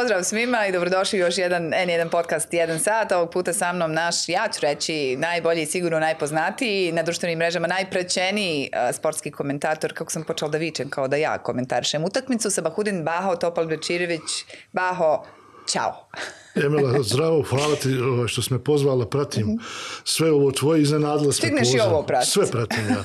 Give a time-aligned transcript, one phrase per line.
[0.00, 3.12] pozdrav svima i dobrodošli u još jedan N1 podcast jedan sat.
[3.12, 7.66] Ovog puta sa mnom naš, ja ću reći, najbolji i sigurno najpoznatiji, na društvenim mrežama
[7.66, 12.62] najprećeniji uh, sportski komentator, kako sam počela da vičem kao da ja komentarišem utakmicu sa
[12.62, 14.30] Bahudin Baho Topal Bečirević.
[14.72, 15.24] Baho,
[15.68, 16.09] Ćao.
[16.64, 19.60] Emela, zdravo, hvala ti ovaj, što si me pozvala, pratim -hmm.
[20.04, 22.30] sve ovo tvoje, iznenadila sve Stigneš i ovo pratiti.
[22.30, 23.04] Sve pratim, ja.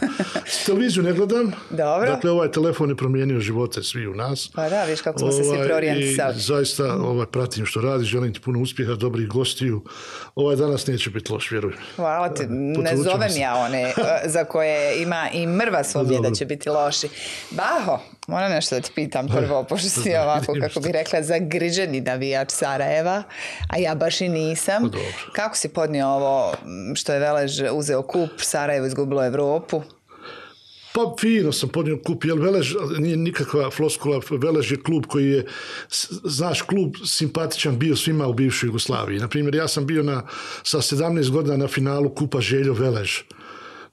[0.65, 1.51] Televiziju ne gledam.
[1.69, 2.11] Dobro.
[2.11, 4.51] Dakle, ovaj telefon je promijenio živote svi u nas.
[4.55, 6.39] Pa da, viš kako smo ovaj, se svi preorijentisali.
[6.39, 9.83] Zaista ovaj, pratim što radiš, želim ti puno uspjeha, dobrih gostiju.
[10.35, 11.79] Ovaj danas neće biti loš, vjerujem.
[11.95, 13.39] Hvala ti, ne zovem se.
[13.39, 13.93] ja one
[14.25, 17.07] za koje ima i mrva sumnje da će biti loši.
[17.51, 22.49] Baho, moram nešto da ti pitam prvo, pošto si ovako, kako bi rekla, zagriženi navijač
[23.67, 24.83] A ja baš i nisam.
[24.83, 25.31] Pa dobro.
[25.33, 26.53] Kako si podnio ovo
[26.95, 29.81] što je Velež uzeo kup, Sarajevo izgubilo Evropu?
[30.95, 35.45] Pa fino sam podnio kup, jer Velež nije nikakva floskula, Velež je klub koji je,
[36.23, 39.19] znaš, klub simpatičan bio svima u bivšoj Jugoslaviji.
[39.19, 40.21] Naprimjer, ja sam bio na,
[40.63, 43.21] sa 17 godina na finalu kupa Željo Velež.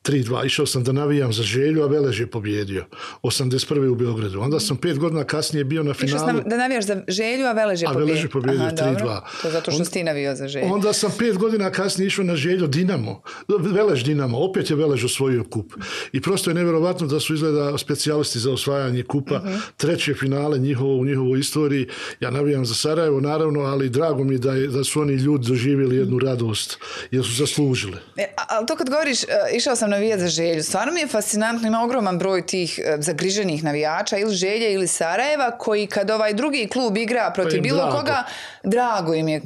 [0.03, 0.47] 3-2.
[0.47, 2.85] Išao sam da navijam za želju, a Velež je pobjedio.
[3.23, 3.89] 81.
[3.89, 4.41] u Beogradu.
[4.41, 6.17] Onda sam pet godina kasnije bio na finalu.
[6.17, 8.05] Išao sam da navijaš za želju, a Velež je pobjedio.
[8.05, 9.21] A Velež je pobjedio 3-2.
[9.43, 10.67] To zato što si ti navio za želju.
[10.73, 13.23] Onda sam pet godina kasnije išao na želju Dinamo.
[13.59, 14.39] Velež Dinamo.
[14.39, 15.73] Opet je Velež osvojio kup.
[16.13, 19.37] I prosto je nevjerovatno da su izgleda specijalisti za osvajanje kupa.
[19.37, 19.55] Uh mhm.
[19.55, 19.61] -huh.
[19.77, 21.89] Treće finale njihovo u njihovoj istoriji.
[22.21, 25.97] Ja navijam za Sarajevo, naravno, ali drago mi da, je, da su oni ljudi doživjeli
[25.97, 26.79] jednu radost.
[27.11, 27.97] Jer su zaslužili.
[28.17, 29.19] E, ali to kad govoriš,
[29.57, 30.63] išao sam navijat za želju.
[30.63, 35.51] Stvarno mi je fascinantno, ima ogroman broj tih e, zagriženih navijača ili Želje ili Sarajeva
[35.59, 37.97] koji kad ovaj drugi klub igra protiv bilo drago.
[37.97, 38.25] koga,
[38.65, 39.43] drago im je.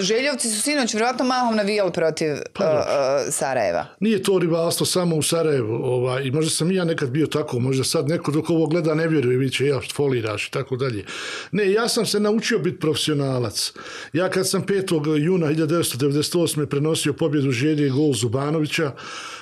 [0.00, 3.86] Željovci su sinoć vjerojatno mahom navijali protiv pa, uh, Sarajeva.
[4.00, 5.74] Nije to rivalstvo samo u Sarajevu.
[5.74, 8.94] Ovaj, I možda sam i ja nekad bio tako, možda sad neko dok ovo gleda
[8.94, 11.04] ne vjeruje, vi će ja foliraš i tako dalje.
[11.52, 13.72] Ne, ja sam se naučio biti profesionalac.
[14.12, 15.16] Ja kad sam 5.
[15.24, 16.66] juna 1998.
[16.66, 18.92] prenosio pobjedu Želje i gol Zubanovića,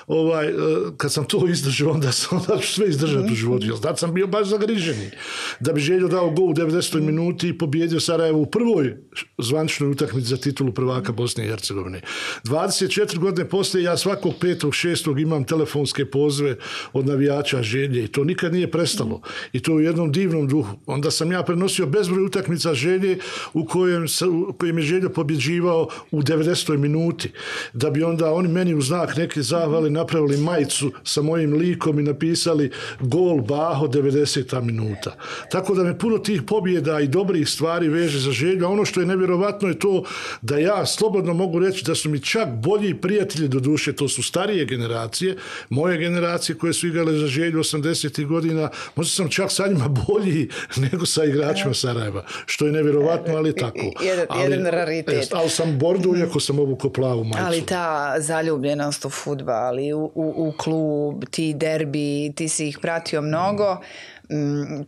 [0.07, 0.53] ovaj, e,
[0.97, 3.77] kad sam to izdržao, onda sam onda sve izdržati u životu.
[3.81, 5.11] Tad sam bio baš zagriženi.
[5.59, 6.99] Da bi Željo dao gol u 90.
[6.99, 8.97] minuti i pobjedio Sarajevo u prvoj
[9.37, 12.01] zvaničnoj utakmici za titulu prvaka Bosne i Hercegovine.
[12.43, 16.55] 24 godine poslije ja svakog petog, šestog imam telefonske pozve
[16.93, 19.21] od navijača Želje i to nikad nije prestalo.
[19.53, 20.77] I to u jednom divnom duhu.
[20.85, 23.17] Onda sam ja prenosio bezbroj utakmica Želje
[23.53, 24.05] u kojem,
[24.49, 26.77] u kojem je Željo pobjeđivao u 90.
[26.77, 27.31] minuti.
[27.73, 32.03] Da bi onda oni meni u znak neke zahvali napravili majicu sa mojim likom i
[32.03, 34.61] napisali gol Baho 90.
[34.61, 35.15] minuta.
[35.51, 39.00] Tako da me puno tih pobjeda i dobrih stvari veže za želju, a ono što
[39.01, 40.03] je nevjerovatno je to
[40.41, 44.23] da ja slobodno mogu reći da su mi čak bolji prijatelji do duše, to su
[44.23, 45.37] starije generacije,
[45.69, 48.25] moje generacije koje su igrale za želju 80.
[48.25, 50.49] godina, možda sam čak sa njima bolji
[50.91, 53.79] nego sa igračima Sarajeva, što je nevjerovatno, ali tako.
[54.01, 55.27] Jedan, ali, jedan raritet.
[55.31, 57.45] Ali sam bordu, iako sam ovu koplavu majicu.
[57.45, 62.79] Ali ta zaljubljenost u futbal i u, u, u klub, ti derbi, ti si ih
[62.81, 63.73] pratio mnogo.
[63.73, 64.20] Mm,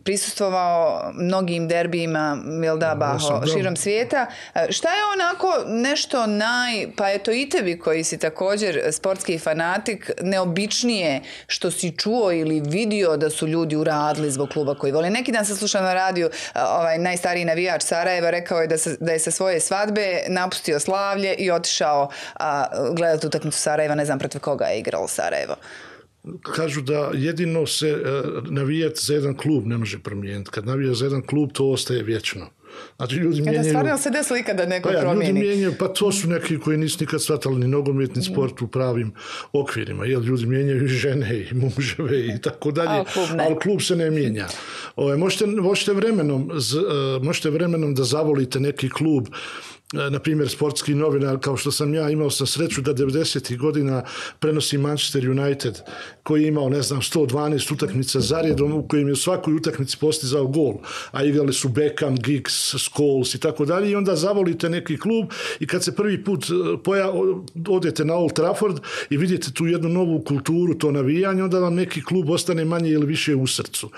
[0.04, 4.26] prisustvovao mnogim derbijima jel da, Baho, širom svijeta.
[4.54, 10.10] E, šta je onako nešto naj, pa eto i tebi koji si također sportski fanatik,
[10.22, 15.10] neobičnije što si čuo ili vidio da su ljudi uradili zbog kluba koji vole.
[15.10, 18.96] Neki dan sam slušao na radiju, e, ovaj najstariji navijač Sarajeva rekao je da, se,
[19.00, 22.66] da je sa svoje svadbe napustio slavlje i otišao a,
[22.96, 25.54] gledati utakmicu Sarajeva, ne znam protiv koga je igralo Sarajevo
[26.42, 30.50] kažu da jedino se uh, navijati za jedan klub ne može promijeniti.
[30.50, 32.46] Kad navija za jedan klub, to ostaje vječno.
[32.96, 33.62] Znači, ljudi mijenjaju...
[33.62, 35.40] Da stvarno se desilo ikada neko pa ja, promijeni.
[35.40, 38.22] Ljudi mijenjaju, pa to su neki koji nisu nikad shvatali ni nogometni mm.
[38.22, 39.12] sport u pravim
[39.52, 40.04] okvirima.
[40.04, 42.90] Jel, ljudi mijenjaju i žene i muževe i tako dalje.
[42.90, 44.46] Ali klub, ali klub se ne mijenja.
[44.96, 46.82] Ove, možete, možete, vremenom, z, uh,
[47.22, 49.28] možete vremenom da zavolite neki klub
[49.83, 53.56] E, na primjer sportski novinar kao što sam ja imao sam sreću da 90.
[53.56, 54.02] godina
[54.38, 55.80] prenosi Manchester United
[56.22, 60.46] koji je imao ne znam 112 utakmica zaredom u kojim je u svakoj utakmici postizao
[60.46, 60.74] gol
[61.10, 65.26] a igrali su Beckham, Giggs, Scholes i tako dalje i onda zavolite neki klub
[65.60, 67.12] i kad se prvi put e, poja,
[67.68, 68.76] odete na Old Trafford
[69.10, 73.06] i vidite tu jednu novu kulturu to navijanje onda vam neki klub ostane manje ili
[73.06, 73.90] više u srcu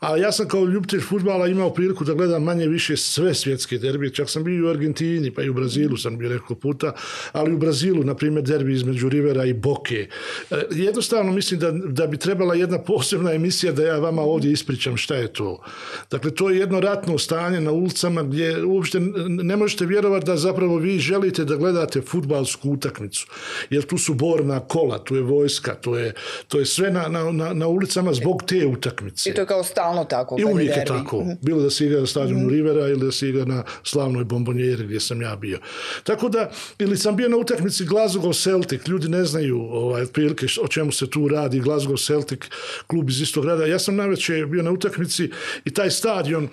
[0.00, 4.14] a ja sam kao ljubitelj futbala imao priliku da gledam manje više sve svjetske derbije
[4.14, 6.92] čak sam bio u Argentini pa i u Brazilu sam bio rekao puta,
[7.32, 10.08] ali u Brazilu, na primjer, derbi između Rivera i Boke.
[10.50, 14.96] E, jednostavno mislim da, da bi trebala jedna posebna emisija da ja vama ovdje ispričam
[14.96, 15.62] šta je to.
[16.10, 20.76] Dakle, to je jedno ratno stanje na ulicama gdje uopšte ne možete vjerovati da zapravo
[20.76, 23.26] vi želite da gledate futbalsku utakmicu.
[23.70, 26.14] Jer tu su borna kola, tu je vojska, to je,
[26.48, 29.30] to je sve na, na, na ulicama zbog te utakmice.
[29.30, 30.36] I to je kao stalno tako.
[30.38, 31.20] I uvijek je tako.
[31.20, 31.30] Mhm.
[31.42, 34.84] Bilo da se igra na stadionu mm Rivera ili da se igra na slavnoj bombonjeri
[34.84, 35.58] gdje sam ja bio.
[36.04, 40.68] Tako da, ili sam bio na utakmici Glasgow Celtic, ljudi ne znaju ovaj, otprilike o
[40.68, 42.40] čemu se tu radi, Glasgow Celtic,
[42.86, 43.66] klub iz istog grada.
[43.66, 45.30] Ja sam najveće bio na utakmici
[45.64, 46.48] i taj stadion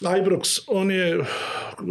[0.00, 1.24] Ibrox, on je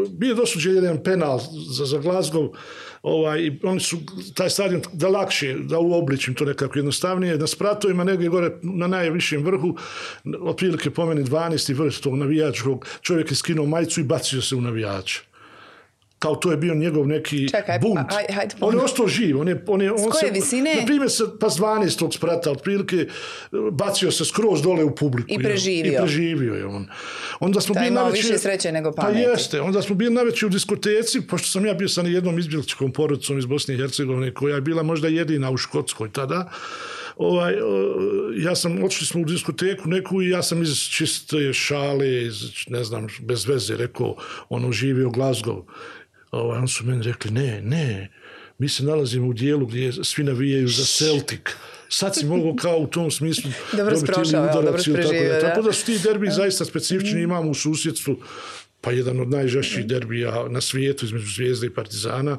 [0.09, 1.39] bio dosuđen jedan penal
[1.69, 2.53] za, za Glasgow,
[3.01, 3.97] ovaj, oni su
[4.33, 9.43] taj stadion da lakše, da uobličim to nekako jednostavnije, na spratovima negdje gore na najvišem
[9.43, 9.75] vrhu,
[10.41, 11.75] otprilike po meni 12.
[11.75, 15.26] vrh tog navijačkog, čovjek je skinuo majicu i bacio se u navijača
[16.19, 17.99] kao to je bio njegov neki Čekaj, bunt.
[18.61, 19.39] on je ostao živ.
[19.39, 20.75] On je, on je, on S koje se, visine?
[20.79, 21.09] Na primjer,
[21.39, 22.15] pa s 12.
[22.15, 23.07] sprata, otprilike,
[23.71, 25.27] bacio se skroz dole u publiku.
[25.31, 25.93] I preživio.
[25.93, 26.87] I preživio je on.
[27.39, 29.23] Onda smo bili imao više sreće nego pa pameti.
[29.23, 29.61] Pa jeste.
[29.61, 33.45] Onda smo bili najveći u diskoteci, pošto sam ja bio sa jednom izbjeličkom porodicom iz
[33.45, 36.49] Bosne i Hercegovine, koja je bila možda jedina u Škotskoj tada
[37.17, 37.53] ovaj,
[38.37, 42.83] ja sam, otišli smo u diskoteku neku i ja sam iz čiste šale, iz, ne
[42.83, 44.15] znam, bez veze rekao,
[44.49, 45.63] ono živio Glasgow
[46.31, 48.09] ovaj, on su meni rekli, ne, ne,
[48.57, 51.41] mi se nalazimo u dijelu gdje svi navijaju za Celtic.
[51.89, 55.39] Sad si mogao kao u tom smislu dobro dobiti udarac ili tako da.
[55.39, 57.21] Tako da su ti derbi zaista specifični.
[57.21, 58.17] Imamo u susjedstvu
[58.81, 62.37] pa jedan od najžešćih derbija na svijetu između Zvijezde i Partizana.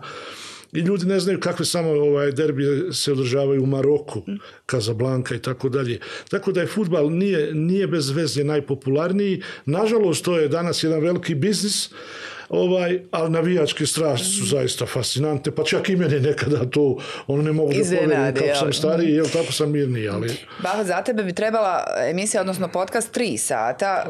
[0.72, 4.22] I ljudi ne znaju kakve samo ovaj derbije se održavaju u Maroku,
[4.66, 5.98] Kazablanka i tako dalje.
[6.30, 9.42] Tako da je futbal nije, nije bez veze najpopularniji.
[9.66, 11.90] Nažalost, to je danas jedan veliki biznis
[12.48, 16.96] ovaj, ali navijačke strasti su zaista fascinante, pa čak i mene nekada to,
[17.26, 20.36] ono ne mogu da povjerujem kako sam stariji, jel tako sam mirniji, ali...
[20.62, 24.04] Baha, za tebe bi trebala emisija, odnosno podcast tri sata,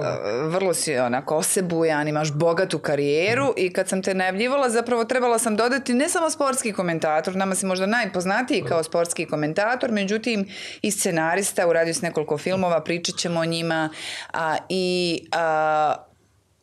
[0.49, 5.56] vrlo si onako osebujan, imaš bogatu karijeru i kad sam te najavljivala, zapravo trebala sam
[5.56, 10.49] dodati ne samo sportski komentator, nama si možda najpoznatiji kao sportski komentator, međutim
[10.82, 13.90] i scenarista, uradio si nekoliko filmova, pričat ćemo o njima
[14.32, 16.07] a, i a,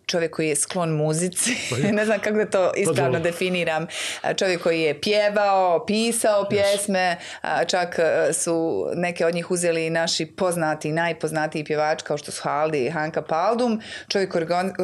[0.05, 3.87] čovjek koji je sklon muzici, pa ne znam kako da to pa ispravno definiram,
[4.37, 7.17] čovjek koji je pjevao, pisao pjesme,
[7.67, 12.85] čak e, su neke od njih uzeli naši poznati, najpoznatiji pjevač kao što su Haldi
[12.85, 14.33] i Hanka Paldum, čovjek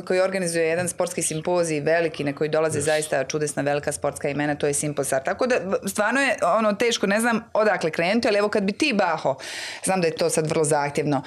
[0.05, 4.67] koji organizuje jedan sportski simpozij veliki na koji dolaze zaista čudesna velika sportska imena, to
[4.67, 5.23] je Simposar.
[5.23, 5.55] Tako da
[5.87, 9.35] stvarno je ono teško, ne znam odakle krenuti, ali evo kad bi ti Baho,
[9.83, 11.23] znam da je to sad vrlo zahtjevno,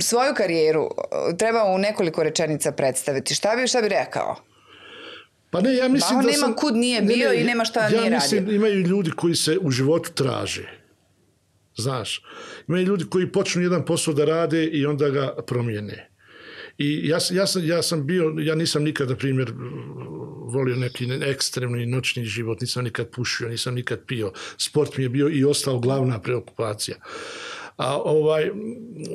[0.00, 0.90] svoju karijeru
[1.38, 3.34] treba u nekoliko rečenica predstaviti predstaviti.
[3.34, 4.36] Šta bi, šta bi rekao?
[5.50, 8.50] Pa ne, ja mislim da nema kud nije bio i nema šta ja nije mislim,
[8.50, 10.68] Imaju ljudi koji se u životu traže.
[11.76, 12.22] Znaš,
[12.68, 16.10] imaju ljudi koji počnu jedan posao da rade i onda ga promijene.
[16.78, 19.52] I ja, ja, sam, ja sam bio, ja nisam nikad, na primjer,
[20.52, 24.32] volio neki ekstremni noćni život, nisam nikad pušio, nisam nikad pio.
[24.58, 26.96] Sport mi je bio i ostao glavna preokupacija.
[27.76, 28.50] A ovaj,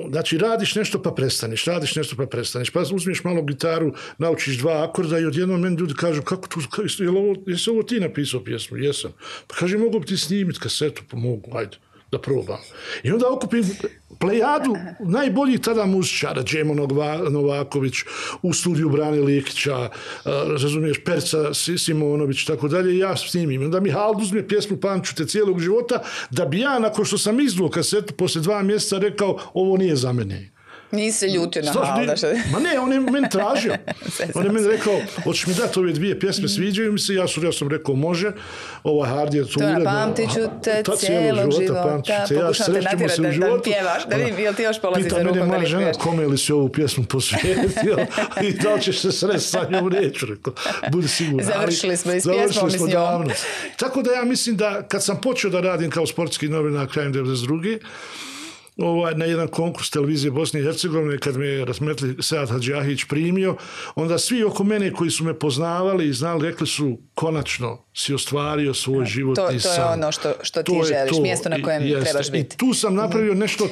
[0.09, 4.83] znači radiš nešto pa prestaneš, radiš nešto pa prestaneš, pa uzmeš malo gitaru, naučiš dva
[4.89, 6.59] akorda i odjednom meni ljudi kažu kako tu,
[6.99, 8.77] jel ovo, jesi ovo ti napisao pjesmu?
[8.77, 9.11] Jesam.
[9.47, 11.77] Pa kaže mogu bi ti snimiti kasetu, pa mogu, ajde
[12.11, 12.59] da probam.
[13.03, 13.63] I onda okupim
[14.21, 16.73] plejadu najboljih tada muzičara, Džemo
[17.29, 17.95] Novaković,
[18.41, 19.89] u studiju Brane Likića,
[20.25, 23.63] razumiješ, Perca Simonović, tako dalje, ja snimim.
[23.63, 27.39] Onda mi Hald uzme pjesmu Panču te cijelog života, da bi ja, nakon što sam
[27.39, 30.50] izduo kasetu, poslije dva mjeseca rekao, ovo nije za mene.
[30.91, 32.15] Nisi se ljutio na Halda.
[32.51, 33.75] Ma ne, on je meni tražio.
[34.35, 37.45] on je meni rekao, hoćeš mi dati ove dvije pjesme, sviđaju mi se, ja, su,
[37.45, 38.31] ja sam rekao, može,
[38.83, 39.83] ova hard je to uredno.
[39.83, 44.63] Pamtit ću te cijelog života, pokušam te natjerati da, da pjevaš, da vidim, jel ti
[44.63, 47.97] još polazi za rukom da moja žena, kome li si ovu pjesmu posvijetio
[48.47, 50.53] i da li ćeš se sresti sa njom reći, rekao,
[50.91, 51.43] budi sigurno.
[51.43, 53.31] Završili smo i s pjesmom i s njom.
[53.77, 57.79] Tako da ja mislim da kad sam počeo da radim kao sportski novinar krajem 92
[58.77, 63.55] ovaj, na jedan konkurs televizije Bosne i Hercegovine kad me je Rasmetli Sead Hadžahić primio,
[63.95, 68.73] onda svi oko mene koji su me poznavali i znali, rekli su konačno si ostvario
[68.73, 69.75] svoj životni san.
[69.75, 72.55] To je ono što, što ti želiš, mjesto na kojem trebaš biti.
[72.55, 73.67] I tu sam napravio nešto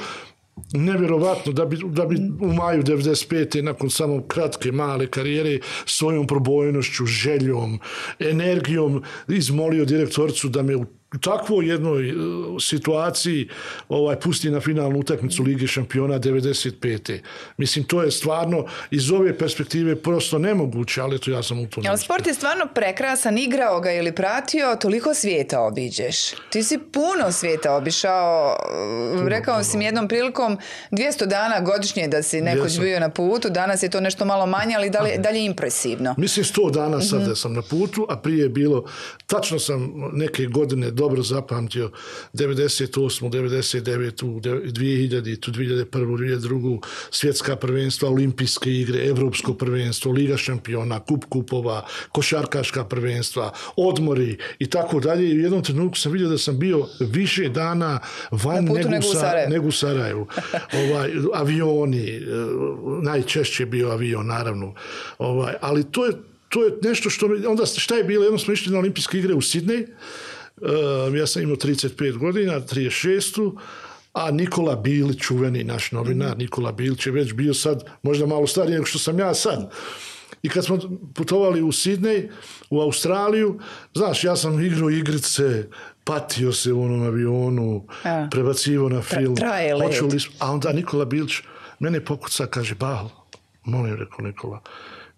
[0.74, 3.62] nevjerovatno da bi, da bi u maju 95.
[3.62, 7.80] nakon samo kratke male karijere svojom probojnošću, željom,
[8.20, 10.86] energijom izmolio direktorcu da me u
[11.18, 12.14] takvoj jednoj e,
[12.60, 13.50] situaciji
[13.90, 17.20] ovaj, pusti na finalnu utakmicu Lige šampiona 95.
[17.58, 21.82] Mislim, to je stvarno iz ove perspektive prosto nemoguće, ali to ja sam u to
[21.88, 26.16] Ali sport je stvarno prekrasan, igrao ga ili pratio, toliko svijeta obiđeš.
[26.50, 28.58] Ti si puno svijeta obišao,
[29.14, 29.64] puno, rekao puno.
[29.64, 30.58] si mi jednom prilikom
[30.92, 34.76] 200 dana godišnje da si nekoć bio na putu, danas je to nešto malo manje,
[34.76, 36.16] ali dalje, dalje impresivno.
[36.18, 37.36] Mislim, 100 dana sad mm -hmm.
[37.36, 38.86] sam na putu, a prije je bilo,
[39.28, 41.92] tačno sam neke godine dobro zapamtio
[42.34, 43.30] 98.
[43.30, 44.24] 99.
[44.72, 45.52] 2000.
[45.52, 45.86] 2001.
[45.92, 46.80] 2002.
[47.12, 55.00] svjetska prvenstva, olimpijske igre, evropsko prvenstvo, liga šampiona, kup kupova, košarkaška prvenstva, odmori i tako
[55.00, 55.30] dalje.
[55.30, 58.00] I u jednom trenutku sam vidio da sam bio više dana
[58.32, 59.52] van nego, nego, u Sarajevu.
[59.52, 60.28] nego u Sarajevu.
[60.74, 62.22] ovaj, avioni, eh,
[63.04, 64.74] najčešće bio avion, naravno.
[65.18, 66.14] Ovaj, ali to je
[66.50, 69.42] to je nešto što onda šta je bilo jedno smo išli na olimpijske igre u
[69.42, 69.90] Sidnej Uh,
[71.18, 73.58] ja sam imao 35 godina, 36
[74.14, 76.40] a Nikola Bilić, čuveni naš novinar, mm.
[76.40, 79.72] Nikola Bilić je već bio sad možda malo stariji nego što sam ja sad.
[80.44, 80.80] I kad smo
[81.16, 82.30] putovali u Sidnej,
[82.70, 83.60] u Australiju,
[83.94, 85.68] znaš, ja sam igrao igrice,
[86.04, 88.28] patio se u onom avionu, a.
[88.32, 89.36] prebacivo na film.
[89.36, 90.02] Traje let.
[90.40, 91.34] A onda Nikola Bilić
[91.80, 93.08] mene pokuca, kaže, Bahl,
[93.64, 94.62] molim, rekao Nikola,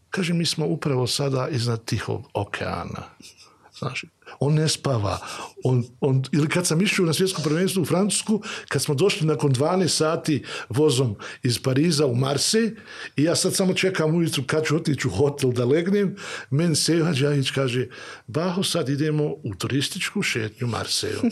[0.09, 3.03] kaže, mi smo upravo sada iznad tihog okeana.
[3.79, 4.05] Znaš,
[4.39, 5.17] on ne spava.
[5.63, 9.53] On, on, ili kad sam išao na svjetsko prvenstvo u Francusku, kad smo došli nakon
[9.53, 12.71] 12 sati vozom iz Pariza u Marse
[13.15, 16.15] i ja sad samo čekam ujutru kad ću otići u hotel da legnem,
[16.49, 17.87] men Seva Đajić kaže,
[18.27, 21.19] Baho, sad idemo u turističku šetnju Marseju.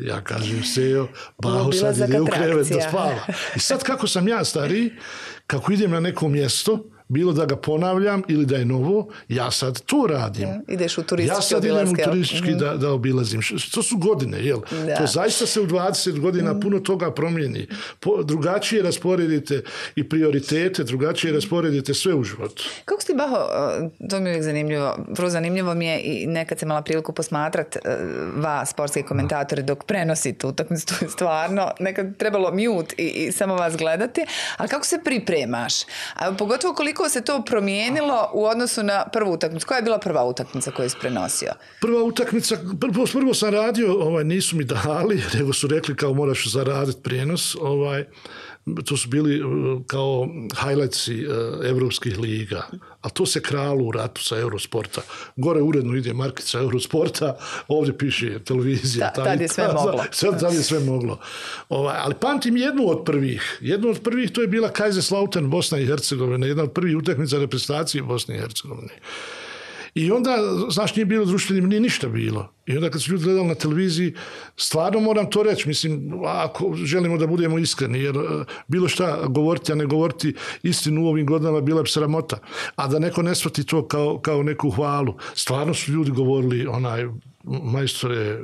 [0.00, 1.08] Ja kažem, Seo,
[1.42, 3.26] Baho sad ide u krevet da spava.
[3.56, 4.92] I sad kako sam ja stari,
[5.46, 9.80] kako idem na neko mjesto, bilo da ga ponavljam ili da je novo, ja sad
[9.80, 10.48] to radim.
[10.48, 12.58] Ja, ideš u turistički Ja sad idem u turistički -hmm.
[12.58, 13.40] da, da obilazim.
[13.74, 14.60] To su godine, jel?
[14.86, 14.96] Da.
[14.96, 16.60] To zaista se u 20 godina mm.
[16.60, 17.66] puno toga promijeni.
[18.00, 19.62] Po, drugačije rasporedite
[19.96, 22.64] i prioritete, drugačije rasporedite sve u životu.
[22.84, 23.36] Kako si Baho,
[24.10, 27.76] to mi je uvijek zanimljivo, vrlo zanimljivo mi je i nekad se mala priliku posmatrat
[28.36, 33.54] vas, sportski komentatori, dok prenosite utakmicu, to je stvarno nekad trebalo mute i, i samo
[33.54, 34.20] vas gledati,
[34.56, 35.74] ali kako se pripremaš?
[36.14, 39.66] A pogotovo koliko se to promijenilo u odnosu na prvu utakmicu?
[39.66, 41.52] Koja je bila prva utakmica koju si prenosio?
[41.80, 46.52] Prva utakmica, prvo, prvo sam radio, ovaj, nisu mi dali, nego su rekli kao moraš
[46.52, 48.04] zaraditi prijenos, ovaj,
[48.84, 50.28] to su bili uh, kao
[50.64, 52.62] highlightsi uh, evropskih liga,
[53.00, 55.02] a to se kralo u ratu sa Eurosporta.
[55.36, 57.36] Gore uredno ide markica Eurosporta,
[57.68, 59.12] ovdje piše televizija.
[59.12, 60.04] Ta, tad je sve moglo.
[60.12, 61.18] Sad, tad je sve moglo.
[61.68, 63.58] Ovaj, ali pamtim jednu od prvih.
[63.60, 66.46] Jednu od prvih to je bila Kaiserslautern, Bosna i Hercegovina.
[66.46, 68.92] Jedna od prvih utakmica reprezentacije Bosne i Hercegovine.
[69.94, 70.36] I onda,
[70.68, 72.52] znaš, nije bilo društvenim, nije ništa bilo.
[72.66, 74.14] I onda kad su ljudi gledali na televiziji,
[74.56, 78.24] stvarno moram to reći, mislim, ako želimo da budemo iskreni, jer uh,
[78.68, 82.38] bilo šta govoriti, a ne govoriti istinu u ovim godinama, bila bi sramota.
[82.76, 85.14] A da neko ne shvati to kao, kao neku hvalu.
[85.34, 87.06] Stvarno su ljudi govorili, onaj,
[87.44, 88.40] majstore,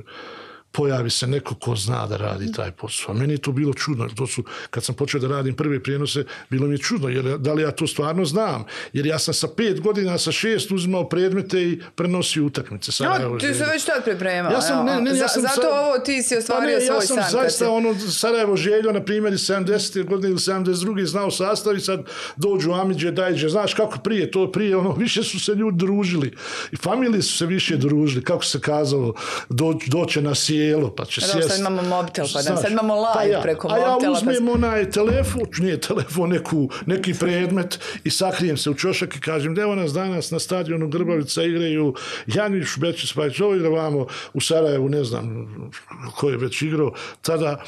[0.78, 3.14] pojavi se neko ko zna da radi taj posao.
[3.14, 4.08] Meni je to bilo čudno.
[4.16, 7.08] To su, kad sam počeo da radim prve prijenose, bilo mi je čudno.
[7.08, 8.64] Jer, da li ja to stvarno znam?
[8.92, 12.92] Jer ja sam sa pet godina, sa šest uzimao predmete i prenosio utakmice.
[12.92, 14.52] Sada, no, ti se već tad pripremao.
[14.52, 17.06] Ja sam, ne, ne, ja sam, zato sa, ovo ti si ostvario pa ne, svoj
[17.06, 17.16] san.
[17.16, 17.70] Ja sam zaista si...
[17.70, 20.04] ono, Sarajevo željo, na primjer, 70.
[20.04, 21.04] godine ili 72.
[21.04, 22.00] znao sastav sad
[22.36, 23.48] dođu Amidže, Dajđe.
[23.48, 26.32] Znaš kako prije, to prije, ono, više su se ljudi družili.
[26.72, 28.24] I familije su se više družili.
[28.24, 29.14] Kako se kazalo,
[29.48, 30.34] doć, doće na
[30.68, 31.48] tijelo, pa će sjesti.
[31.48, 33.88] Sad imamo mobitel, pa da, sad imamo live pa ja, preko mobitela.
[33.88, 34.52] A ja pa uzmem pa...
[34.52, 39.74] onaj telefon, nije telefon, neku, neki predmet i sakrijem se u čošak i kažem, evo
[39.74, 41.94] nas danas na stadionu Grbavica igraju
[42.26, 45.46] Janić, Bečić, pa će ovo igramo u Sarajevu, ne znam
[46.16, 47.62] ko je već igrao, tada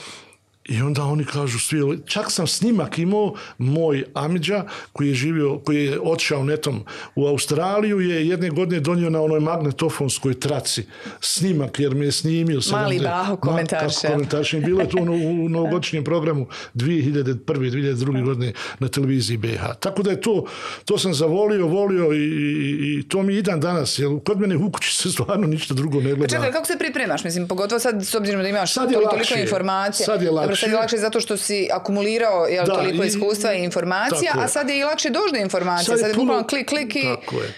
[0.71, 5.85] I onda oni kažu svi, čak sam snimak imao, moj Amidža, koji je živio, koji
[5.85, 6.85] je odšao netom
[7.15, 10.87] u Australiju, je jedne godine donio na onoj magnetofonskoj traci
[11.21, 12.61] snimak, jer mi je snimio.
[12.73, 14.09] Mali baho komentarše.
[14.09, 14.61] Ma, komentarše.
[14.61, 17.35] Bilo je to ono, u novogodišnjem programu 2001.
[17.45, 18.25] 2002.
[18.25, 19.63] godine na televiziji BH.
[19.81, 20.45] Tako da je to,
[20.85, 24.57] to sam zavolio, volio i, i, i to mi i dan danas, jer kod mene
[24.57, 26.25] u kući se stvarno ništa drugo ne gleda.
[26.25, 27.25] Pa čekaj, kako se pripremaš?
[27.25, 30.07] Mislim, pogotovo sad, s obzirom da imaš toliko informacije.
[30.07, 30.60] Sad je lakše lakše.
[30.67, 34.69] Je lakše zato što si akumulirao jel, da, toliko i, iskustva i informacija, a sad
[34.69, 35.99] je i lakše doći do informacije.
[35.99, 37.03] Sad je, puno, klik, klik i...
[37.03, 37.55] Tako je.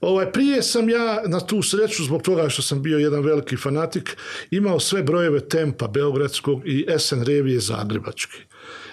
[0.00, 4.16] Ovaj, prije sam ja na tu sreću, zbog toga što sam bio jedan veliki fanatik,
[4.50, 8.38] imao sve brojeve tempa Beogradskog i SN revije Zagrebačke.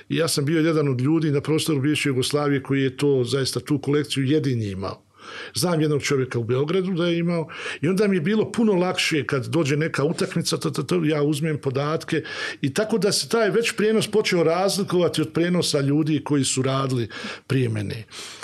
[0.10, 3.60] I ja sam bio jedan od ljudi na prostoru bivše Jugoslavije koji je to zaista
[3.60, 5.04] tu kolekciju jedini imao.
[5.56, 7.48] Znam jednog čovjeka u Beogradu da je imao
[7.82, 11.24] i onda mi je bilo puno lakše kad dođe neka utakmica, to, to, to, ja
[11.24, 12.24] uzmem podatke
[12.62, 17.10] i tako da se taj već prijenos počeo razlikovati od prijenosa ljudi koji su radili
[17.48, 18.04] prije mene.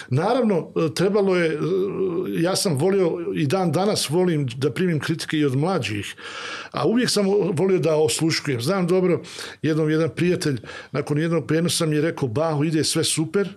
[0.10, 1.60] Naravno, trebalo je,
[2.27, 6.15] ja sam volio i dan danas volim da primim kritike i od mlađih,
[6.72, 8.62] a uvijek sam volio da osluškujem.
[8.62, 9.22] Znam dobro,
[9.62, 10.60] jednom jedan prijatelj
[10.91, 13.50] nakon jednog prijenosa mi je rekao, Bahu, ide sve super,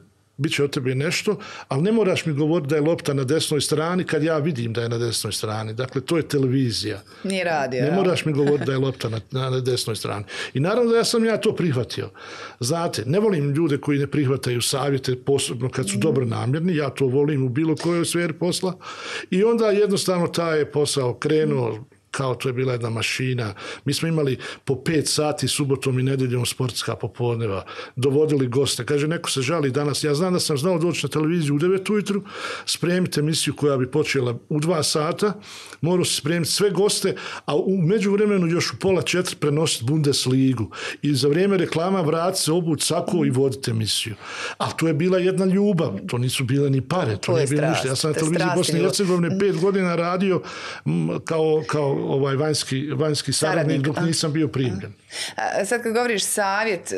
[0.43, 1.37] bit će od tebe nešto,
[1.69, 4.83] ali ne moraš mi govoriti da je lopta na desnoj strani kad ja vidim da
[4.83, 5.75] je na desnoj strani.
[5.75, 7.01] Dakle, to je televizija.
[7.25, 7.85] Nije radio.
[7.85, 10.25] Ne moraš mi govoriti da je lopta na, na, na desnoj strani.
[10.55, 12.11] I naravno da ja sam ja to prihvatio.
[12.61, 16.01] Znate, ne volim ljude koji ne prihvataju savjete, posebno kad su mm.
[16.01, 18.77] dobro namjerni, ja to volim u bilo kojoj sferi posla.
[19.31, 23.55] I onda jednostavno taj je posao krenuo, kao to je bila jedna mašina.
[23.85, 27.65] Mi smo imali po pet sati subotom i nedeljom sportska popodneva.
[27.97, 28.87] Dovodili goste.
[28.87, 30.05] Kaže, neko se žali danas.
[30.05, 32.23] Ja znam da sam znao doći na televiziju u 9 ujutru,
[32.67, 35.33] spremiti emisiju koja bi počela u dva sata.
[35.81, 37.15] Morao se spremiti sve goste,
[37.47, 40.71] a u međuvremenu još u pola četiri prenositi Bundesligu.
[41.03, 44.15] I za vrijeme reklama vrat se obut sako i vodite emisiju.
[44.59, 45.99] A to je bila jedna ljubav.
[46.07, 47.13] To nisu bile ni pare.
[47.13, 47.89] To, to nije bilo ništa.
[47.89, 50.43] Ja sam na televiziji Bosne i Hercegovine pet godina radio
[51.25, 54.93] kao, kao ovaj vanjski, vanjski saradnik dok nisam bio primljen.
[55.37, 56.97] A, sad kad govoriš savjet, e,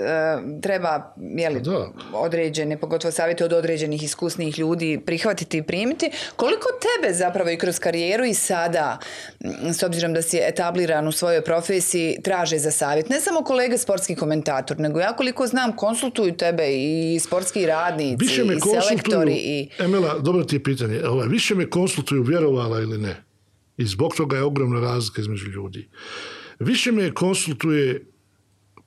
[0.62, 1.88] treba jeli, da.
[2.12, 6.10] određene, pogotovo savjete od određenih iskusnih ljudi prihvatiti i primiti.
[6.36, 8.98] Koliko tebe zapravo i kroz karijeru i sada,
[9.72, 13.08] s obzirom da si etabliran u svojoj profesiji, traže za savjet?
[13.08, 18.44] Ne samo kolege sportski komentator, nego ja koliko znam konsultuju tebe i sportski radnici više
[18.44, 19.34] me i selektori.
[19.34, 19.68] I...
[19.78, 21.00] Emela, dobro ti je pitanje.
[21.06, 23.33] Ovaj, više me konsultuju vjerovala ili ne.
[23.76, 25.88] I zbog toga je ogromna razlika između ljudi.
[26.58, 28.06] Više me konsultuje,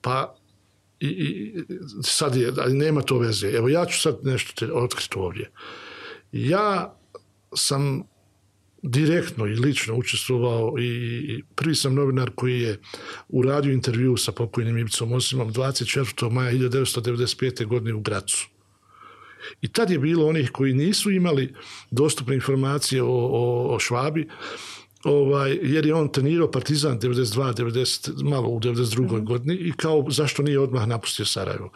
[0.02, 0.36] pa
[1.00, 1.54] i, i,
[2.04, 3.48] sad je, ali nema to veze.
[3.48, 5.52] Evo ja ću sad nešto te otkriti ovdje.
[6.32, 6.98] Ja
[7.56, 8.04] sam
[8.82, 12.80] direktno i lično učestvovao i, prvi sam novinar koji je
[13.28, 16.32] uradio intervju sa pokojnim Ivicom Osimom 24.
[16.32, 17.66] maja 1995.
[17.66, 18.48] godine u Gracu.
[19.62, 21.54] I tad je bilo onih koji nisu imali
[21.92, 24.28] dostupne informacije o, o, o Švabi,
[25.04, 29.22] ovaj, jer je on trenirao Partizan 92, 90, malo u 92.
[29.22, 29.26] Mm.
[29.26, 31.70] godini i kao zašto nije odmah napustio Sarajevo.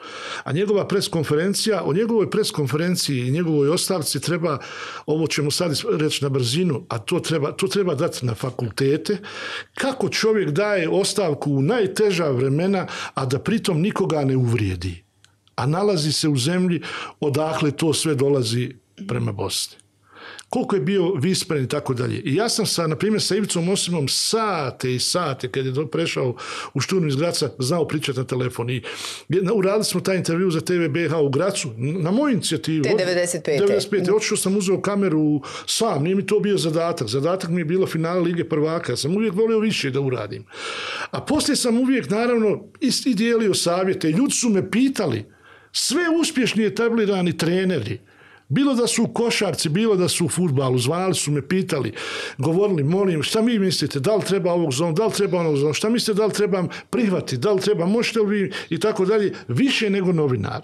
[0.43, 4.57] A njegova preskonferencija, o njegovoj preskonferenciji i njegovoj ostavci treba,
[5.05, 9.17] ovo ćemo sad reći na brzinu, a to treba, to treba dati na fakultete,
[9.73, 15.10] kako čovjek daje ostavku u najteža vremena, a da pritom nikoga ne uvrijedi.
[15.61, 16.81] A nalazi se u zemlji
[17.19, 18.69] odakle to sve dolazi
[19.07, 19.81] prema Bosni
[20.51, 22.21] koliko je bio vispren i tako dalje.
[22.25, 26.35] I ja sam sa, na primjer, sa Ivicom Osimom sate i sate, kad je prešao
[26.73, 28.69] u šturnu iz Graca, znao pričati na telefon.
[28.69, 28.81] I
[29.53, 32.83] uradili smo taj intervju za TVBH u Gracu, na moju inicijativu.
[32.83, 33.67] Te 95.
[33.91, 34.15] 95.
[34.15, 37.07] Otišao sam uzeo kameru sam, nije mi to bio zadatak.
[37.07, 38.91] Zadatak mi je bilo finale Lige prvaka.
[38.91, 40.45] Ja sam uvijek volio više da uradim.
[41.11, 42.63] A poslije sam uvijek, naravno,
[43.05, 44.09] i dijelio savjete.
[44.09, 45.25] Ljudi su me pitali,
[45.71, 47.99] sve uspješni etablirani treneri,
[48.51, 51.93] bilo da su u košarci, bilo da su u futbalu, zvali su me, pitali,
[52.37, 55.73] govorili, molim, šta mi mislite, da li treba ovog zonu, da li treba onog zonu,
[55.73, 59.33] šta mislite, da li trebam prihvati, da li treba, možete li vi, i tako dalje,
[59.47, 60.61] više nego novinar.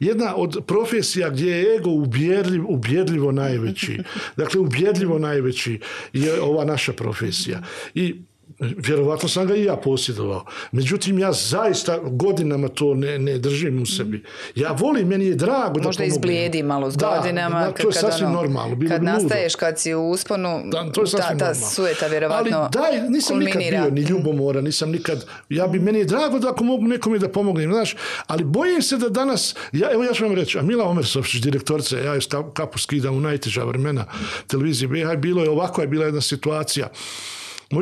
[0.00, 3.98] Jedna od profesija gdje je ego ubjedljiv, ubjedljivo najveći,
[4.36, 5.80] dakle ubjedljivo najveći
[6.12, 7.62] je ova naša profesija.
[7.94, 8.14] I
[8.60, 10.44] vjerovatno sam ga i ja posjedovao.
[10.72, 14.24] Međutim, ja zaista godinama to ne, ne držim u sebi.
[14.54, 17.60] Ja volim, meni je drago Možda da Možda izblijedi malo s da, godinama.
[17.60, 18.76] Da, to je sasvim ono, normalno.
[18.76, 22.68] Bilo kad nastaješ, kad si u usponu, da, to je ta, ta sueta vjerovatno Ali
[22.72, 23.76] daj, nisam kulminira.
[23.76, 27.18] nikad bio ni ljubomora, nisam nikad, ja bi, meni je drago da ako mogu nekome
[27.18, 27.96] da pomognem, znaš,
[28.26, 31.98] ali bojim se da danas, ja, evo ja ću vam reći, a Mila Omersovšić, direktorica,
[31.98, 32.20] ja je
[32.54, 34.04] kapu skidam u najteža vremena
[34.46, 36.88] televizije BH, bilo je ovako je bila jedna situacija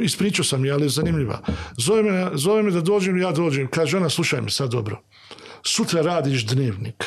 [0.03, 1.41] ispričao sam je, ali je zanimljiva.
[1.77, 3.69] Zove me, zove me da dođem, ja dođem.
[3.71, 5.03] Kaže ona, slušaj me sad dobro.
[5.63, 7.05] Sutra radiš dnevnik.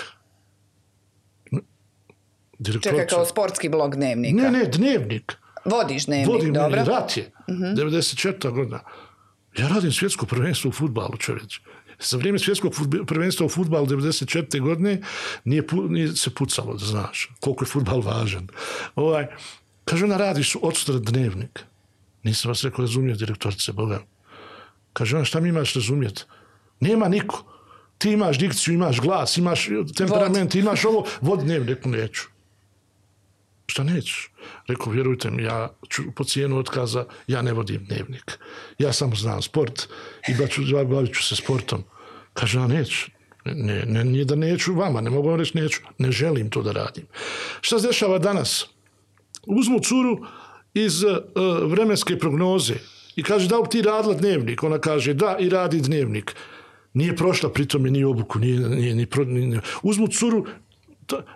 [2.82, 4.44] Čekaj, kao sportski blog dnevnika.
[4.44, 5.38] Ne, ne, dnevnik.
[5.66, 6.80] Vodiš dnevnik, Vodim dobro.
[6.80, 7.32] Vodim rat je.
[7.48, 7.76] Uh -huh.
[7.76, 8.52] 94.
[8.52, 8.80] godina.
[9.58, 11.60] Ja radim svjetsko prvenstvo u futbalu, čovječ.
[12.00, 12.74] Za vrijeme svjetskog
[13.08, 14.62] prvenstva u futbalu 94.
[14.62, 15.02] godine
[15.46, 18.48] nije, nije se pucalo, da znaš, koliko je futbal važan.
[18.96, 19.28] Ovaj,
[19.86, 21.66] kaže, ona radiš od dnevnik.
[22.24, 24.00] Nisam vas rekao razumio, direktorice, Boga.
[24.94, 26.24] Kaže ona, šta mi imaš razumjeti?
[26.80, 27.44] Nema niko.
[27.98, 30.64] Ti imaš dikciju, imaš glas, imaš temperament, vod.
[30.64, 31.08] imaš ovo.
[31.22, 32.22] Vod dnevnik, rekao, neću.
[33.68, 34.32] Šta nećeš?
[34.68, 38.40] Rekao, vjerujte mi, ja ću po cijenu otkaza, ja ne vodim dnevnik.
[38.80, 39.88] Ja samo znam sport
[40.28, 40.34] i
[40.86, 41.84] bavit ću se sportom.
[42.34, 43.12] Kaže, ja neću.
[43.46, 45.82] Ne, ne, nije da neću vama, ne mogu vam reći neću.
[45.98, 47.06] Ne želim to da radim.
[47.62, 48.68] Šta se dešava danas?
[49.46, 50.26] uzmu curu
[50.74, 51.18] iz uh,
[51.64, 52.74] vremenske prognoze
[53.16, 54.64] i kaže da li ti radila dnevnik?
[54.64, 56.36] Ona kaže da i radi dnevnik.
[56.94, 60.46] Nije prošla pritome ni obuku, nije, nije, ni, pro, ni, uzmu curu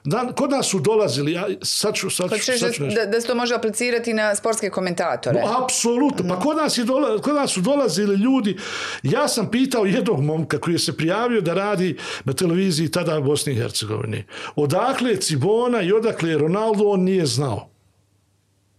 [0.03, 3.27] da, kod nas su dolazili, ja sad ću, sad ću, sad ću da, da se
[3.27, 5.41] to može aplicirati na sportske komentatore.
[5.41, 8.57] No, apsolutno, pa kod nas, je dola, kod nas su dolazili ljudi,
[9.03, 13.23] ja sam pitao jednog momka koji je se prijavio da radi na televiziji tada u
[13.23, 14.23] Bosni i Hercegovini.
[14.55, 17.74] Odakle je Cibona i odakle je Ronaldo, on nije znao.